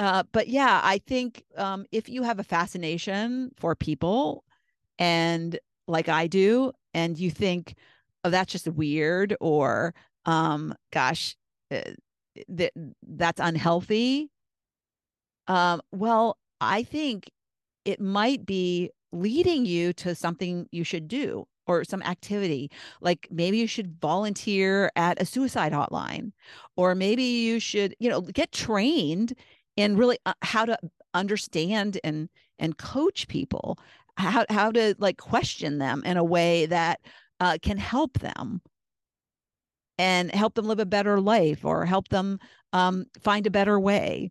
uh, 0.00 0.24
but 0.32 0.48
yeah 0.48 0.80
i 0.84 0.98
think 0.98 1.44
um 1.58 1.86
if 1.92 2.08
you 2.08 2.24
have 2.24 2.40
a 2.40 2.44
fascination 2.44 3.52
for 3.58 3.76
people 3.76 4.44
and 4.98 5.58
like 5.88 6.08
i 6.08 6.26
do 6.26 6.72
and 6.94 7.18
you 7.18 7.30
think 7.30 7.76
oh 8.24 8.30
that's 8.30 8.52
just 8.52 8.68
weird 8.68 9.36
or 9.40 9.94
um 10.26 10.74
gosh 10.92 11.36
uh, 11.72 11.82
that 12.48 12.72
that's 13.08 13.40
unhealthy 13.40 14.30
um 15.48 15.80
well 15.92 16.38
i 16.60 16.82
think 16.82 17.30
it 17.84 18.00
might 18.00 18.46
be 18.46 18.90
leading 19.12 19.66
you 19.66 19.92
to 19.94 20.14
something 20.14 20.68
you 20.72 20.84
should 20.84 21.08
do 21.08 21.46
or 21.66 21.84
some 21.84 22.02
activity. 22.02 22.70
Like 23.00 23.28
maybe 23.30 23.58
you 23.58 23.68
should 23.68 24.00
volunteer 24.00 24.90
at 24.96 25.22
a 25.22 25.26
suicide 25.26 25.72
hotline 25.72 26.32
or 26.76 26.94
maybe 26.94 27.22
you 27.24 27.60
should 27.60 27.94
you 28.00 28.10
know 28.10 28.22
get 28.22 28.52
trained 28.52 29.34
in 29.76 29.96
really 29.96 30.18
uh, 30.26 30.34
how 30.42 30.64
to 30.64 30.78
understand 31.14 31.98
and 32.04 32.28
and 32.58 32.78
coach 32.78 33.26
people 33.28 33.78
how 34.16 34.44
how 34.48 34.70
to 34.70 34.94
like 34.98 35.16
question 35.16 35.78
them 35.78 36.02
in 36.04 36.16
a 36.16 36.24
way 36.24 36.66
that 36.66 37.00
uh, 37.40 37.56
can 37.62 37.78
help 37.78 38.18
them 38.18 38.60
and 39.98 40.32
help 40.32 40.54
them 40.54 40.66
live 40.66 40.78
a 40.78 40.86
better 40.86 41.20
life 41.20 41.64
or 41.64 41.84
help 41.84 42.08
them 42.08 42.38
um, 42.72 43.04
find 43.20 43.46
a 43.46 43.50
better 43.50 43.78
way. 43.78 44.30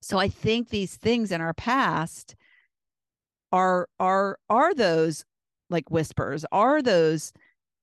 So 0.00 0.18
I 0.18 0.28
think 0.28 0.68
these 0.68 0.96
things 0.96 1.30
in 1.30 1.40
our 1.40 1.54
past 1.54 2.34
are 3.52 3.88
are 4.00 4.38
are 4.48 4.74
those 4.74 5.24
like 5.70 5.90
whispers, 5.90 6.44
are 6.52 6.82
those 6.82 7.32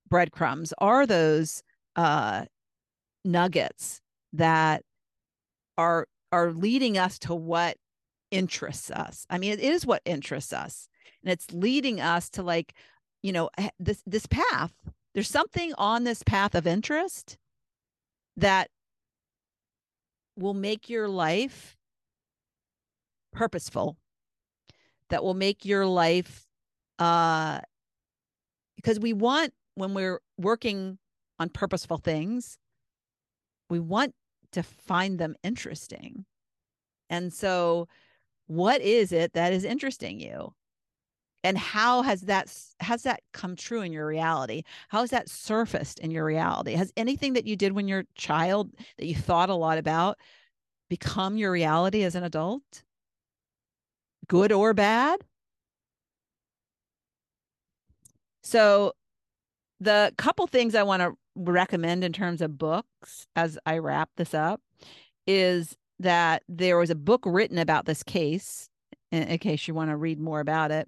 breadcrumbs, 0.10 0.74
are 0.80 1.06
those 1.06 1.64
uh, 1.96 2.46
nuggets 3.24 4.02
that 4.34 4.84
are 5.78 6.08
are 6.32 6.52
leading 6.52 6.98
us 6.98 7.20
to 7.20 7.34
what 7.34 7.78
interests 8.32 8.92
us. 8.92 9.26
I 9.30 9.38
mean, 9.38 9.54
it 9.54 9.60
is 9.60 9.86
what 9.86 10.02
interests 10.06 10.54
us. 10.54 10.88
And 11.24 11.32
it's 11.32 11.52
leading 11.52 12.00
us 12.00 12.30
to 12.32 12.44
like, 12.44 12.74
you 13.22 13.32
know 13.32 13.50
this 13.80 14.02
this 14.06 14.26
path 14.26 14.74
there's 15.14 15.30
something 15.30 15.74
on 15.78 16.04
this 16.04 16.24
path 16.24 16.56
of 16.56 16.68
interest 16.68 17.38
that 18.38 18.70
will 20.38 20.54
make 20.54 20.90
your 20.90 21.08
life 21.08 21.76
purposeful 23.34 23.98
that 25.10 25.24
will 25.24 25.34
make 25.34 25.66
your 25.66 25.86
life 25.86 26.48
uh 27.00 27.60
because 28.76 29.00
we 29.00 29.14
want 29.14 29.54
when 29.76 29.94
we're 29.94 30.20
working 30.38 30.98
on 31.40 31.50
purposeful 31.50 31.98
things 31.98 32.58
we 33.70 33.80
want 33.80 34.14
to 34.52 34.64
find 34.64 35.20
them 35.20 35.36
interesting. 35.44 36.26
And 37.10 37.34
so 37.34 37.88
what 38.48 38.82
is 38.82 39.12
it 39.12 39.34
that 39.34 39.54
is 39.54 39.64
interesting 39.64 40.20
you? 40.20 40.54
And 41.44 41.58
how 41.58 42.02
has 42.02 42.22
that 42.22 42.54
has 42.82 43.04
that 43.04 43.22
come 43.32 43.56
true 43.56 43.82
in 43.82 43.94
your 43.94 44.06
reality? 44.06 44.64
How 44.90 45.02
has 45.02 45.12
that 45.12 45.30
surfaced 45.30 46.00
in 46.00 46.12
your 46.12 46.26
reality? 46.26 46.74
Has 46.74 46.92
anything 46.98 47.34
that 47.34 47.46
you 47.46 47.56
did 47.56 47.72
when 47.72 47.88
you're 47.88 48.02
a 48.02 48.16
child 48.16 48.72
that 48.98 49.06
you 49.06 49.16
thought 49.16 49.50
a 49.50 49.56
lot 49.56 49.78
about 49.78 50.18
become 50.90 51.38
your 51.38 51.52
reality 51.52 52.04
as 52.04 52.16
an 52.16 52.24
adult? 52.24 52.84
Good 54.28 54.52
or 54.52 54.74
bad? 54.74 55.22
So 58.44 58.94
the 59.80 60.14
couple 60.18 60.46
things 60.48 60.76
i 60.76 60.84
want 60.84 61.02
to 61.02 61.14
recommend 61.48 62.04
in 62.04 62.14
terms 62.14 62.42
of 62.42 62.58
books 62.58 63.28
as 63.36 63.58
i 63.66 63.78
wrap 63.78 64.10
this 64.18 64.34
up 64.34 64.62
is 65.28 65.76
that 66.00 66.44
there 66.48 66.78
was 66.78 66.90
a 66.90 66.96
book 66.96 67.24
written 67.26 67.58
about 67.58 67.86
this 67.86 68.04
case 68.04 68.70
in, 69.12 69.24
in 69.24 69.38
case 69.38 69.68
you 69.68 69.74
want 69.74 69.90
to 69.90 69.98
read 69.98 70.20
more 70.20 70.40
about 70.40 70.72
it 70.72 70.88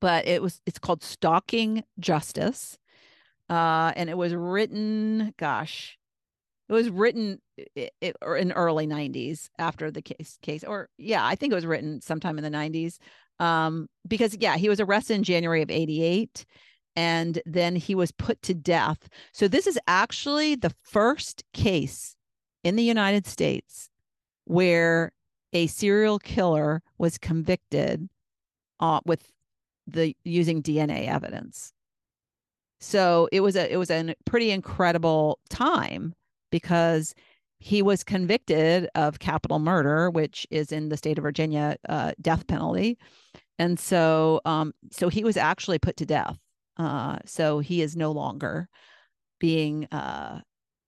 but 0.00 0.26
it 0.26 0.42
was 0.42 0.60
it's 0.66 0.78
called 0.78 1.02
Stalking 1.02 1.84
Justice. 1.98 2.76
Uh, 3.48 3.92
and 3.96 4.08
it 4.08 4.16
was 4.16 4.34
written, 4.34 5.34
gosh, 5.38 5.98
it 6.68 6.72
was 6.72 6.88
written 6.88 7.38
it, 7.56 7.92
it, 8.00 8.16
in 8.38 8.52
early 8.52 8.86
90s 8.86 9.48
after 9.58 9.90
the 9.90 10.00
case 10.00 10.38
case 10.40 10.64
or 10.64 10.88
yeah 10.96 11.24
i 11.24 11.34
think 11.34 11.52
it 11.52 11.54
was 11.54 11.66
written 11.66 12.00
sometime 12.00 12.38
in 12.38 12.44
the 12.44 12.50
90s 12.50 12.96
um 13.40 13.88
because 14.08 14.34
yeah 14.40 14.56
he 14.56 14.70
was 14.70 14.80
arrested 14.80 15.14
in 15.14 15.22
january 15.22 15.60
of 15.60 15.70
88 15.70 16.46
and 16.94 17.40
then 17.46 17.76
he 17.76 17.94
was 17.94 18.12
put 18.12 18.42
to 18.42 18.54
death. 18.54 19.08
So 19.32 19.48
this 19.48 19.66
is 19.66 19.78
actually 19.86 20.54
the 20.54 20.74
first 20.82 21.44
case 21.52 22.16
in 22.64 22.76
the 22.76 22.82
united 22.82 23.26
states 23.26 23.88
where 24.44 25.12
a 25.52 25.66
serial 25.66 26.18
killer 26.18 26.82
was 26.98 27.18
convicted 27.18 28.08
uh, 28.80 29.00
with 29.04 29.30
the 29.86 30.16
using 30.24 30.62
DNA 30.62 31.08
evidence. 31.08 31.72
So 32.80 33.28
it 33.30 33.40
was 33.40 33.56
a 33.56 33.72
it 33.72 33.76
was 33.76 33.90
a 33.90 34.14
pretty 34.24 34.50
incredible 34.50 35.38
time 35.48 36.14
because 36.50 37.14
he 37.58 37.80
was 37.80 38.02
convicted 38.02 38.88
of 38.96 39.20
capital 39.20 39.60
murder, 39.60 40.10
which 40.10 40.46
is 40.50 40.72
in 40.72 40.88
the 40.88 40.96
state 40.96 41.16
of 41.16 41.22
Virginia 41.22 41.76
uh, 41.88 42.12
death 42.20 42.46
penalty, 42.48 42.98
and 43.58 43.78
so 43.78 44.40
um, 44.44 44.72
so 44.90 45.08
he 45.08 45.22
was 45.22 45.36
actually 45.36 45.78
put 45.78 45.96
to 45.98 46.06
death 46.06 46.38
Uh, 46.76 47.18
so 47.26 47.58
he 47.58 47.82
is 47.82 47.96
no 47.96 48.12
longer 48.12 48.68
being 49.38 49.86
uh, 49.92 50.40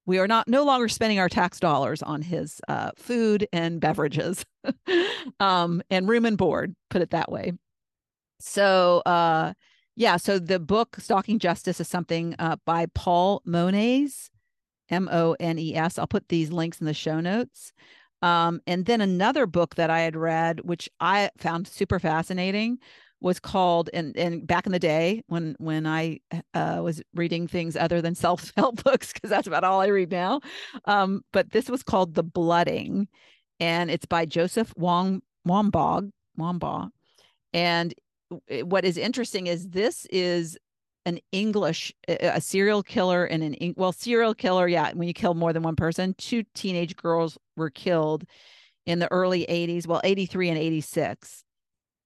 we 0.05 0.19
are 0.19 0.27
not 0.27 0.47
no 0.47 0.63
longer 0.63 0.87
spending 0.87 1.19
our 1.19 1.29
tax 1.29 1.59
dollars 1.59 2.01
on 2.03 2.21
his 2.21 2.61
uh, 2.67 2.91
food 2.97 3.47
and 3.53 3.79
beverages. 3.79 4.45
Um, 5.39 5.83
and 5.89 6.07
room 6.07 6.25
and 6.25 6.37
board 6.37 6.75
put 6.89 7.01
it 7.01 7.11
that 7.11 7.31
way. 7.31 7.53
So 8.39 9.01
uh, 9.05 9.53
yeah 9.95 10.17
so 10.17 10.39
the 10.39 10.59
book 10.59 10.97
stalking 10.99 11.39
justice 11.39 11.79
is 11.79 11.87
something 11.87 12.35
uh, 12.39 12.57
by 12.65 12.85
paul 12.93 13.41
mones 13.45 14.29
m-o-n-e-s 14.89 15.97
i'll 15.97 16.07
put 16.07 16.27
these 16.29 16.51
links 16.51 16.79
in 16.79 16.85
the 16.85 16.93
show 16.93 17.19
notes. 17.19 17.73
Um, 18.21 18.61
and 18.65 18.85
then 18.85 19.01
another 19.01 19.45
book 19.45 19.75
that 19.75 19.89
i 19.89 20.01
had 20.01 20.15
read 20.15 20.61
which 20.61 20.89
i 20.99 21.29
found 21.37 21.67
super 21.67 21.99
fascinating 21.99 22.79
was 23.21 23.39
called 23.39 23.89
and 23.93 24.15
and 24.17 24.45
back 24.45 24.65
in 24.65 24.71
the 24.71 24.79
day 24.79 25.23
when 25.27 25.55
when 25.57 25.87
I 25.87 26.19
uh, 26.53 26.81
was 26.83 27.01
reading 27.13 27.47
things 27.47 27.75
other 27.75 28.01
than 28.01 28.15
self 28.25 28.51
help 28.55 28.83
books 28.83 29.13
because 29.13 29.29
that's 29.29 29.47
about 29.47 29.63
all 29.63 29.81
I 29.81 29.87
read 29.87 30.11
now. 30.11 30.41
Um, 30.85 31.21
but 31.33 31.51
this 31.51 31.69
was 31.69 31.83
called 31.83 32.13
The 32.15 32.23
Blooding, 32.23 33.07
and 33.59 33.89
it's 33.89 34.05
by 34.05 34.25
Joseph 34.25 34.73
Wong 34.77 35.21
Wambaugh 35.47 36.09
Wambaugh. 36.37 36.89
And 37.53 37.93
what 38.63 38.85
is 38.85 38.97
interesting 38.97 39.47
is 39.47 39.69
this 39.69 40.05
is 40.07 40.57
an 41.05 41.19
English 41.31 41.93
a 42.07 42.41
serial 42.41 42.81
killer 42.81 43.25
and 43.25 43.43
an 43.43 43.73
well 43.77 43.91
serial 43.91 44.33
killer 44.33 44.67
yeah 44.67 44.91
when 44.93 45.07
you 45.07 45.13
kill 45.13 45.35
more 45.35 45.53
than 45.53 45.61
one 45.61 45.75
person 45.75 46.15
two 46.17 46.43
teenage 46.55 46.95
girls 46.95 47.37
were 47.55 47.69
killed 47.69 48.23
in 48.87 48.97
the 48.97 49.11
early 49.11 49.45
80s 49.47 49.85
well 49.85 50.01
83 50.03 50.49
and 50.49 50.57
86 50.57 51.44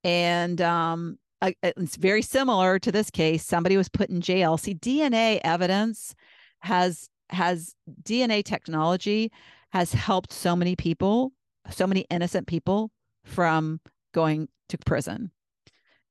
and 0.04 0.62
um, 0.62 1.18
it's 1.42 1.96
very 1.96 2.22
similar 2.22 2.80
to 2.80 2.92
this 2.92 3.10
case. 3.10 3.46
Somebody 3.46 3.78
was 3.78 3.90
put 3.90 4.10
in 4.10 4.22
jail. 4.22 4.58
See, 4.58 4.76
DNA 4.76 5.40
evidence 5.44 6.16
has 6.62 7.10
has 7.30 7.76
DNA 8.04 8.44
technology 8.44 9.32
has 9.72 9.94
helped 9.94 10.34
so 10.34 10.56
many 10.56 10.76
people, 10.76 11.32
so 11.70 11.86
many 11.86 12.06
innocent 12.10 12.48
people 12.48 12.92
from 13.24 13.80
going 14.14 14.50
to 14.70 14.78
prison. 14.80 15.32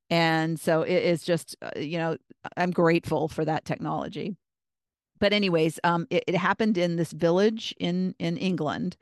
And 0.09 0.59
so 0.59 0.81
it 0.81 1.03
is 1.03 1.23
just, 1.23 1.55
uh, 1.61 1.71
you 1.77 1.97
know, 1.97 2.17
I'm 2.57 2.71
grateful 2.71 3.27
for 3.27 3.45
that 3.45 3.65
technology. 3.65 4.37
But 5.19 5.33
anyways, 5.33 5.79
um, 5.83 6.07
it, 6.09 6.23
it 6.27 6.35
happened 6.35 6.77
in 6.77 6.95
this 6.95 7.11
village 7.11 7.75
in 7.79 8.15
in 8.19 8.37
England, 8.37 8.95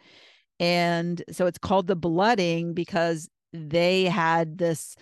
and 0.59 1.23
so 1.31 1.45
it's 1.45 1.59
called 1.59 1.85
the 1.85 1.95
blooding 1.95 2.73
because 2.73 3.29
they 3.53 4.05
had 4.05 4.57
this 4.57 4.95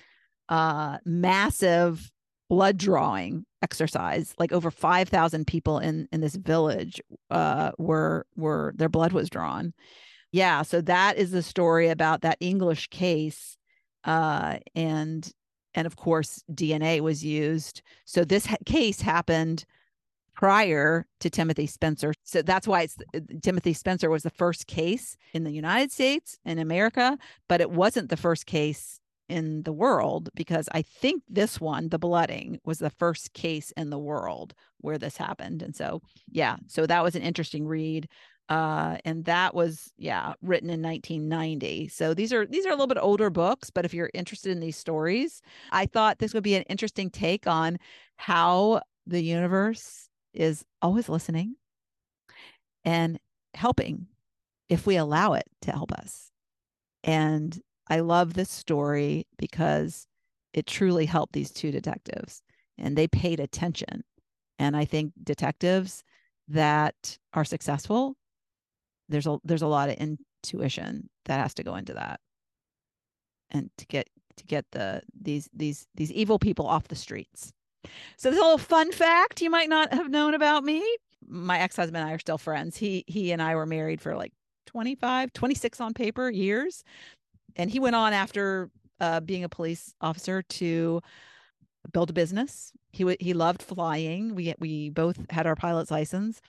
uh, 0.50 0.98
massive 1.06 2.12
blood 2.50 2.78
drawing 2.78 3.46
exercise 3.62 4.36
like 4.38 4.52
over 4.52 4.70
5000 4.70 5.48
people 5.48 5.80
in 5.80 6.08
in 6.12 6.22
this 6.22 6.36
village 6.36 7.02
uh 7.32 7.72
were 7.80 8.28
were 8.36 8.74
their 8.76 8.90
blood 8.90 9.12
was 9.12 9.30
drawn. 9.30 9.74
Yeah 10.32 10.62
so 10.62 10.82
that 10.82 11.18
is 11.18 11.32
the 11.32 11.42
story 11.42 11.90
about 11.90 12.22
that 12.22 12.38
english 12.40 12.88
case 12.90 13.58
uh 14.04 14.58
and 14.76 15.32
and 15.74 15.88
of 15.88 15.96
course 15.96 16.44
dna 16.54 17.00
was 17.02 17.26
used. 17.26 17.82
So 18.06 18.24
this 18.24 18.46
ha- 18.46 18.58
case 18.68 19.02
happened 19.02 19.66
prior 20.36 21.06
to 21.22 21.30
Timothy 21.30 21.66
Spencer. 21.66 22.14
So 22.24 22.42
that's 22.42 22.68
why 22.68 22.82
it's 22.82 22.98
uh, 23.16 23.20
Timothy 23.42 23.74
Spencer 23.74 24.10
was 24.10 24.24
the 24.24 24.30
first 24.30 24.68
case 24.68 25.18
in 25.34 25.44
the 25.44 25.52
United 25.52 25.92
States 25.92 26.38
in 26.46 26.60
America, 26.60 27.18
but 27.48 27.62
it 27.62 27.72
wasn't 27.72 28.10
the 28.10 28.18
first 28.18 28.46
case 28.46 29.00
in 29.28 29.64
the 29.64 29.74
world 29.74 30.30
because 30.36 30.70
I 30.72 30.84
think 30.84 31.24
this 31.28 31.60
one, 31.60 31.90
the 31.90 31.98
blooding, 31.98 32.60
was 32.64 32.78
the 32.78 32.90
first 32.92 33.34
case 33.34 33.72
in 33.76 33.90
the 33.90 33.98
world 33.98 34.54
where 34.82 34.98
this 34.98 35.18
happened. 35.18 35.64
And 35.64 35.76
so, 35.76 36.02
yeah, 36.30 36.58
so 36.68 36.86
that 36.86 37.04
was 37.04 37.16
an 37.16 37.24
interesting 37.24 37.66
read. 37.66 38.08
Uh, 38.48 38.98
and 39.06 39.26
that 39.26 39.56
was 39.56 39.92
yeah 39.98 40.34
written 40.44 40.70
in 40.70 40.80
1990 40.80 41.88
so 41.88 42.14
these 42.14 42.32
are 42.32 42.46
these 42.46 42.64
are 42.64 42.70
a 42.70 42.74
little 42.74 42.86
bit 42.86 43.00
older 43.02 43.32
books 43.32 43.72
but 43.72 43.86
if 43.86 43.92
you're 43.92 44.12
interested 44.14 44.52
in 44.52 44.60
these 44.60 44.78
stories 44.78 45.42
i 45.72 45.88
thought 45.88 46.20
this 46.20 46.32
would 46.32 46.44
be 46.44 46.54
an 46.54 46.62
interesting 46.70 47.10
take 47.10 47.48
on 47.48 47.76
how 48.18 48.80
the 49.08 49.20
universe 49.20 50.10
is 50.36 50.66
always 50.82 51.10
listening 51.10 51.56
and 52.84 53.20
helping 53.54 54.08
if 54.70 54.86
we 54.86 54.98
allow 54.98 55.34
it 55.34 55.46
to 55.62 55.72
help 55.72 55.92
us. 55.92 56.32
And 57.04 57.60
I 57.88 58.00
love 58.00 58.34
this 58.34 58.50
story 58.50 59.28
because 59.38 60.08
it 60.54 60.66
truly 60.66 61.06
helped 61.06 61.34
these 61.34 61.52
two 61.52 61.72
detectives 61.72 62.42
and 62.78 62.98
they 62.98 63.08
paid 63.08 63.40
attention. 63.40 64.04
And 64.58 64.76
I 64.76 64.86
think 64.86 65.14
detectives 65.24 66.04
that 66.48 67.18
are 67.34 67.46
successful, 67.46 68.16
there's 69.10 69.28
a 69.28 69.38
there's 69.44 69.62
a 69.62 69.68
lot 69.68 69.90
of 69.90 69.96
intuition 69.96 71.10
that 71.26 71.40
has 71.40 71.54
to 71.56 71.64
go 71.64 71.76
into 71.76 71.94
that. 71.94 72.20
And 73.52 73.70
to 73.78 73.86
get 73.86 74.10
to 74.38 74.46
get 74.46 74.66
the 74.72 75.02
these 75.20 75.50
these 75.54 75.88
these 75.96 76.12
evil 76.12 76.40
people 76.40 76.68
off 76.68 76.88
the 76.88 76.96
streets. 76.96 77.54
So 78.18 78.30
this 78.30 78.40
little 78.40 78.58
fun 78.58 78.92
fact 78.92 79.42
you 79.42 79.50
might 79.50 79.70
not 79.70 79.94
have 79.94 80.10
known 80.10 80.34
about 80.34 80.64
me. 80.64 80.84
My 81.28 81.60
ex-husband 81.60 81.98
and 81.98 82.10
I 82.10 82.14
are 82.14 82.20
still 82.20 82.38
friends. 82.38 82.78
He 82.78 83.04
he 83.08 83.32
and 83.32 83.42
I 83.42 83.56
were 83.56 83.66
married 83.66 84.02
for 84.02 84.16
like 84.16 84.34
25, 84.68 85.34
26 85.34 85.82
on 85.82 85.94
paper 85.94 86.30
years. 86.30 86.84
And 87.56 87.70
he 87.72 87.80
went 87.80 87.96
on 87.96 88.14
after 88.14 88.70
uh, 89.00 89.20
being 89.22 89.44
a 89.44 89.50
police 89.50 89.94
officer 90.02 90.42
to 90.44 91.02
build 91.92 92.10
a 92.10 92.14
business. 92.14 92.72
He 92.92 93.04
w- 93.04 93.18
he 93.20 93.34
loved 93.34 93.62
flying. 93.62 94.36
We 94.36 94.54
we 94.60 94.90
both 94.90 95.20
had 95.30 95.48
our 95.48 95.56
pilot's 95.56 95.92
license. 95.92 96.42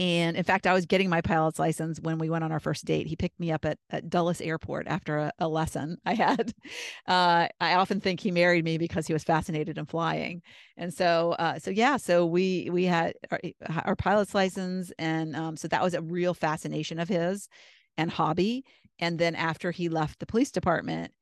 And 0.00 0.36
in 0.36 0.44
fact, 0.44 0.66
I 0.66 0.74
was 0.74 0.86
getting 0.86 1.10
my 1.10 1.20
pilot's 1.20 1.58
license 1.58 1.98
when 2.00 2.18
we 2.18 2.30
went 2.30 2.44
on 2.44 2.52
our 2.52 2.60
first 2.60 2.84
date. 2.84 3.08
He 3.08 3.16
picked 3.16 3.40
me 3.40 3.50
up 3.50 3.64
at, 3.64 3.78
at 3.90 4.08
Dulles 4.08 4.40
Airport 4.40 4.86
after 4.86 5.18
a, 5.18 5.32
a 5.40 5.48
lesson 5.48 5.98
I 6.04 6.14
had. 6.14 6.52
Uh, 7.06 7.48
I 7.58 7.74
often 7.74 8.00
think 8.00 8.20
he 8.20 8.30
married 8.30 8.64
me 8.64 8.76
because 8.76 9.06
he 9.06 9.14
was 9.14 9.24
fascinated 9.24 9.78
in 9.78 9.86
flying. 9.86 10.42
And 10.76 10.92
so, 10.92 11.34
uh, 11.38 11.58
so 11.58 11.70
yeah, 11.70 11.96
so 11.96 12.26
we 12.26 12.68
we 12.70 12.84
had 12.84 13.14
our, 13.30 13.40
our 13.84 13.96
pilot's 13.96 14.34
license, 14.34 14.92
and 14.98 15.34
um, 15.34 15.56
so 15.56 15.68
that 15.68 15.82
was 15.82 15.94
a 15.94 16.02
real 16.02 16.34
fascination 16.34 16.98
of 16.98 17.08
his 17.08 17.48
and 17.96 18.10
hobby. 18.10 18.64
And 18.98 19.18
then 19.18 19.34
after 19.34 19.70
he 19.70 19.88
left 19.88 20.18
the 20.18 20.26
police 20.26 20.50
department, 20.50 21.12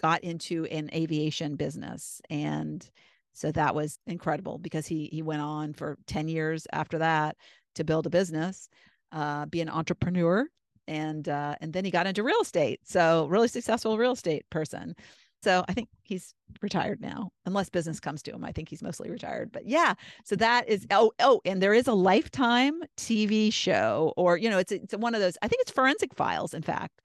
got 0.00 0.24
into 0.24 0.64
an 0.66 0.88
aviation 0.94 1.56
business 1.56 2.22
and 2.30 2.88
so 3.32 3.52
that 3.52 3.74
was 3.74 3.98
incredible 4.06 4.58
because 4.58 4.86
he 4.86 5.08
he 5.12 5.22
went 5.22 5.42
on 5.42 5.72
for 5.72 5.96
10 6.06 6.28
years 6.28 6.66
after 6.72 6.98
that 6.98 7.36
to 7.78 7.84
build 7.84 8.06
a 8.06 8.10
business, 8.10 8.68
uh, 9.12 9.46
be 9.46 9.60
an 9.60 9.68
entrepreneur, 9.68 10.46
and 10.86 11.28
uh, 11.28 11.54
and 11.60 11.72
then 11.72 11.84
he 11.84 11.90
got 11.90 12.06
into 12.06 12.22
real 12.22 12.40
estate. 12.40 12.80
So 12.84 13.26
really 13.26 13.48
successful 13.48 13.98
real 13.98 14.12
estate 14.12 14.44
person. 14.50 14.94
So 15.42 15.64
I 15.68 15.72
think 15.72 15.88
he's 16.02 16.34
retired 16.62 17.00
now, 17.00 17.30
unless 17.46 17.70
business 17.70 18.00
comes 18.00 18.22
to 18.22 18.32
him. 18.32 18.44
I 18.44 18.50
think 18.50 18.68
he's 18.68 18.82
mostly 18.82 19.08
retired. 19.08 19.52
But 19.52 19.66
yeah, 19.66 19.94
so 20.24 20.34
that 20.36 20.68
is 20.68 20.86
oh 20.90 21.12
oh, 21.20 21.40
and 21.44 21.62
there 21.62 21.74
is 21.74 21.86
a 21.86 21.92
lifetime 21.92 22.82
TV 22.96 23.52
show, 23.52 24.12
or 24.16 24.36
you 24.36 24.50
know, 24.50 24.58
it's 24.58 24.72
it's 24.72 24.96
one 24.96 25.14
of 25.14 25.20
those. 25.20 25.38
I 25.42 25.48
think 25.48 25.62
it's 25.62 25.70
Forensic 25.70 26.14
Files, 26.14 26.54
in 26.54 26.62
fact. 26.62 27.00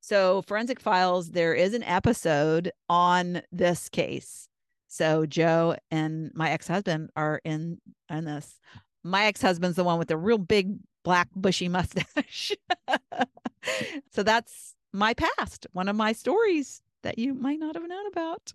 So 0.00 0.42
Forensic 0.42 0.80
Files, 0.80 1.30
there 1.30 1.54
is 1.54 1.72
an 1.74 1.82
episode 1.82 2.70
on 2.90 3.42
this 3.50 3.88
case. 3.88 4.48
So 4.86 5.26
Joe 5.26 5.74
and 5.90 6.30
my 6.34 6.50
ex-husband 6.50 7.10
are 7.16 7.40
in 7.44 7.78
in 8.10 8.24
this 8.24 8.60
my 9.04 9.26
ex-husband's 9.26 9.76
the 9.76 9.84
one 9.84 9.98
with 9.98 10.08
the 10.08 10.16
real 10.16 10.38
big 10.38 10.78
black 11.04 11.28
bushy 11.36 11.68
mustache. 11.68 12.52
so 14.10 14.22
that's 14.22 14.74
my 14.92 15.14
past, 15.14 15.66
one 15.72 15.88
of 15.88 15.94
my 15.94 16.12
stories 16.12 16.82
that 17.02 17.18
you 17.18 17.34
might 17.34 17.60
not 17.60 17.74
have 17.74 17.86
known 17.86 18.06
about. 18.06 18.52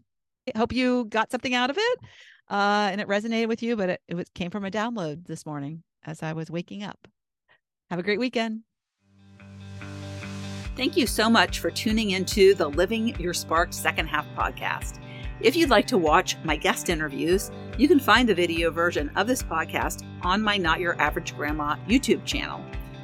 I 0.54 0.58
hope 0.58 0.74
you 0.74 1.06
got 1.06 1.32
something 1.32 1.54
out 1.54 1.70
of 1.70 1.78
it 1.78 2.00
uh, 2.50 2.90
and 2.92 3.00
it 3.00 3.08
resonated 3.08 3.48
with 3.48 3.62
you, 3.62 3.76
but 3.76 3.90
it, 3.90 4.02
it 4.08 4.16
was, 4.16 4.28
came 4.34 4.50
from 4.50 4.66
a 4.66 4.72
download 4.72 5.28
this 5.28 5.46
morning 5.46 5.84
as 6.04 6.24
I 6.24 6.34
was 6.34 6.50
waking 6.50 6.84
up. 6.84 7.08
Have 7.92 8.00
a 8.00 8.04
great 8.04 8.20
weekend. 8.20 8.62
Thank 10.76 10.96
you 10.96 11.08
so 11.08 11.30
much 11.30 11.60
for 11.60 11.70
tuning 11.70 12.12
into 12.12 12.56
the 12.56 12.70
Living 12.70 13.20
Your 13.20 13.34
Spark 13.34 13.74
second 13.74 14.08
half 14.08 14.26
podcast. 14.36 15.00
If 15.42 15.56
you'd 15.56 15.70
like 15.70 15.88
to 15.88 15.98
watch 15.98 16.36
my 16.44 16.58
guest 16.58 16.90
interviews, 16.90 17.50
you 17.78 17.88
can 17.88 18.00
find 18.00 18.28
the 18.28 18.36
video 18.36 18.72
version 18.72 19.10
of 19.16 19.26
this 19.26 19.42
podcast 19.42 20.04
on 20.22 20.42
my 20.42 20.58
Not 20.58 20.82
Your 20.82 21.00
Average 21.02 21.34
Grandma 21.38 21.78
YouTube 21.88 22.26
channel. 22.26 22.62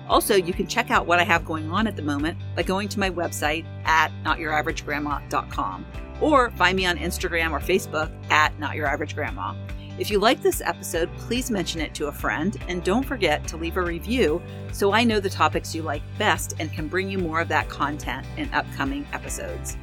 Also, 0.10 0.36
you 0.36 0.52
can 0.52 0.68
check 0.68 0.92
out 0.92 1.08
what 1.08 1.18
I 1.18 1.24
have 1.24 1.46
going 1.46 1.72
on 1.72 1.88
at 1.88 1.96
the 1.96 2.02
moment 2.02 2.38
by 2.54 2.64
going 2.64 2.90
to 2.90 3.00
my 3.00 3.10
website 3.10 3.66
at 3.86 4.12
notyouraveragegrandma.com 4.26 5.86
or 6.20 6.52
find 6.52 6.76
me 6.76 6.86
on 6.86 6.98
Instagram 6.98 7.52
or 7.52 7.62
Facebook 7.62 8.12
at 8.30 8.58
Not 8.60 8.76
Your 8.76 8.88
Average 8.88 9.16
Grandma. 9.16 9.56
If 9.98 10.12
you 10.12 10.20
like 10.20 10.42
this 10.42 10.60
episode, 10.60 11.10
please 11.16 11.50
mention 11.50 11.80
it 11.80 11.96
to 11.96 12.08
a 12.08 12.12
friend 12.12 12.58
and 12.68 12.84
don't 12.84 13.06
forget 13.06 13.48
to 13.48 13.56
leave 13.56 13.78
a 13.78 13.82
review 13.82 14.42
so 14.74 14.92
I 14.92 15.06
know 15.06 15.22
the 15.22 15.30
topics 15.30 15.74
you 15.74 15.84
like 15.84 16.02
best 16.18 16.54
and 16.60 16.72
can 16.74 16.90
bring 16.90 17.10
you 17.10 17.18
more 17.18 17.40
of 17.40 17.48
that 17.48 17.70
content 17.70 18.28
in 18.36 18.54
upcoming 18.54 19.08
episodes. 19.14 19.78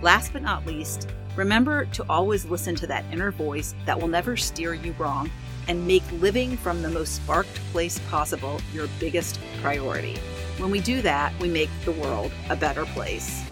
Last 0.00 0.32
but 0.32 0.40
not 0.40 0.64
least, 0.64 1.08
remember 1.38 1.84
to 1.84 2.04
always 2.10 2.44
listen 2.46 2.74
to 2.74 2.86
that 2.88 3.04
inner 3.12 3.30
voice 3.30 3.72
that 3.86 3.98
will 3.98 4.08
never 4.08 4.36
steer 4.36 4.74
you 4.74 4.92
wrong 4.98 5.30
and 5.68 5.86
make 5.86 6.02
living 6.14 6.56
from 6.56 6.82
the 6.82 6.88
most 6.88 7.14
sparked 7.14 7.54
place 7.70 8.00
possible 8.10 8.60
your 8.74 8.88
biggest 8.98 9.38
priority. 9.62 10.16
When 10.58 10.72
we 10.72 10.80
do 10.80 11.00
that, 11.02 11.32
we 11.40 11.48
make 11.48 11.70
the 11.84 11.92
world 11.92 12.32
a 12.50 12.56
better 12.56 12.84
place. 12.86 13.47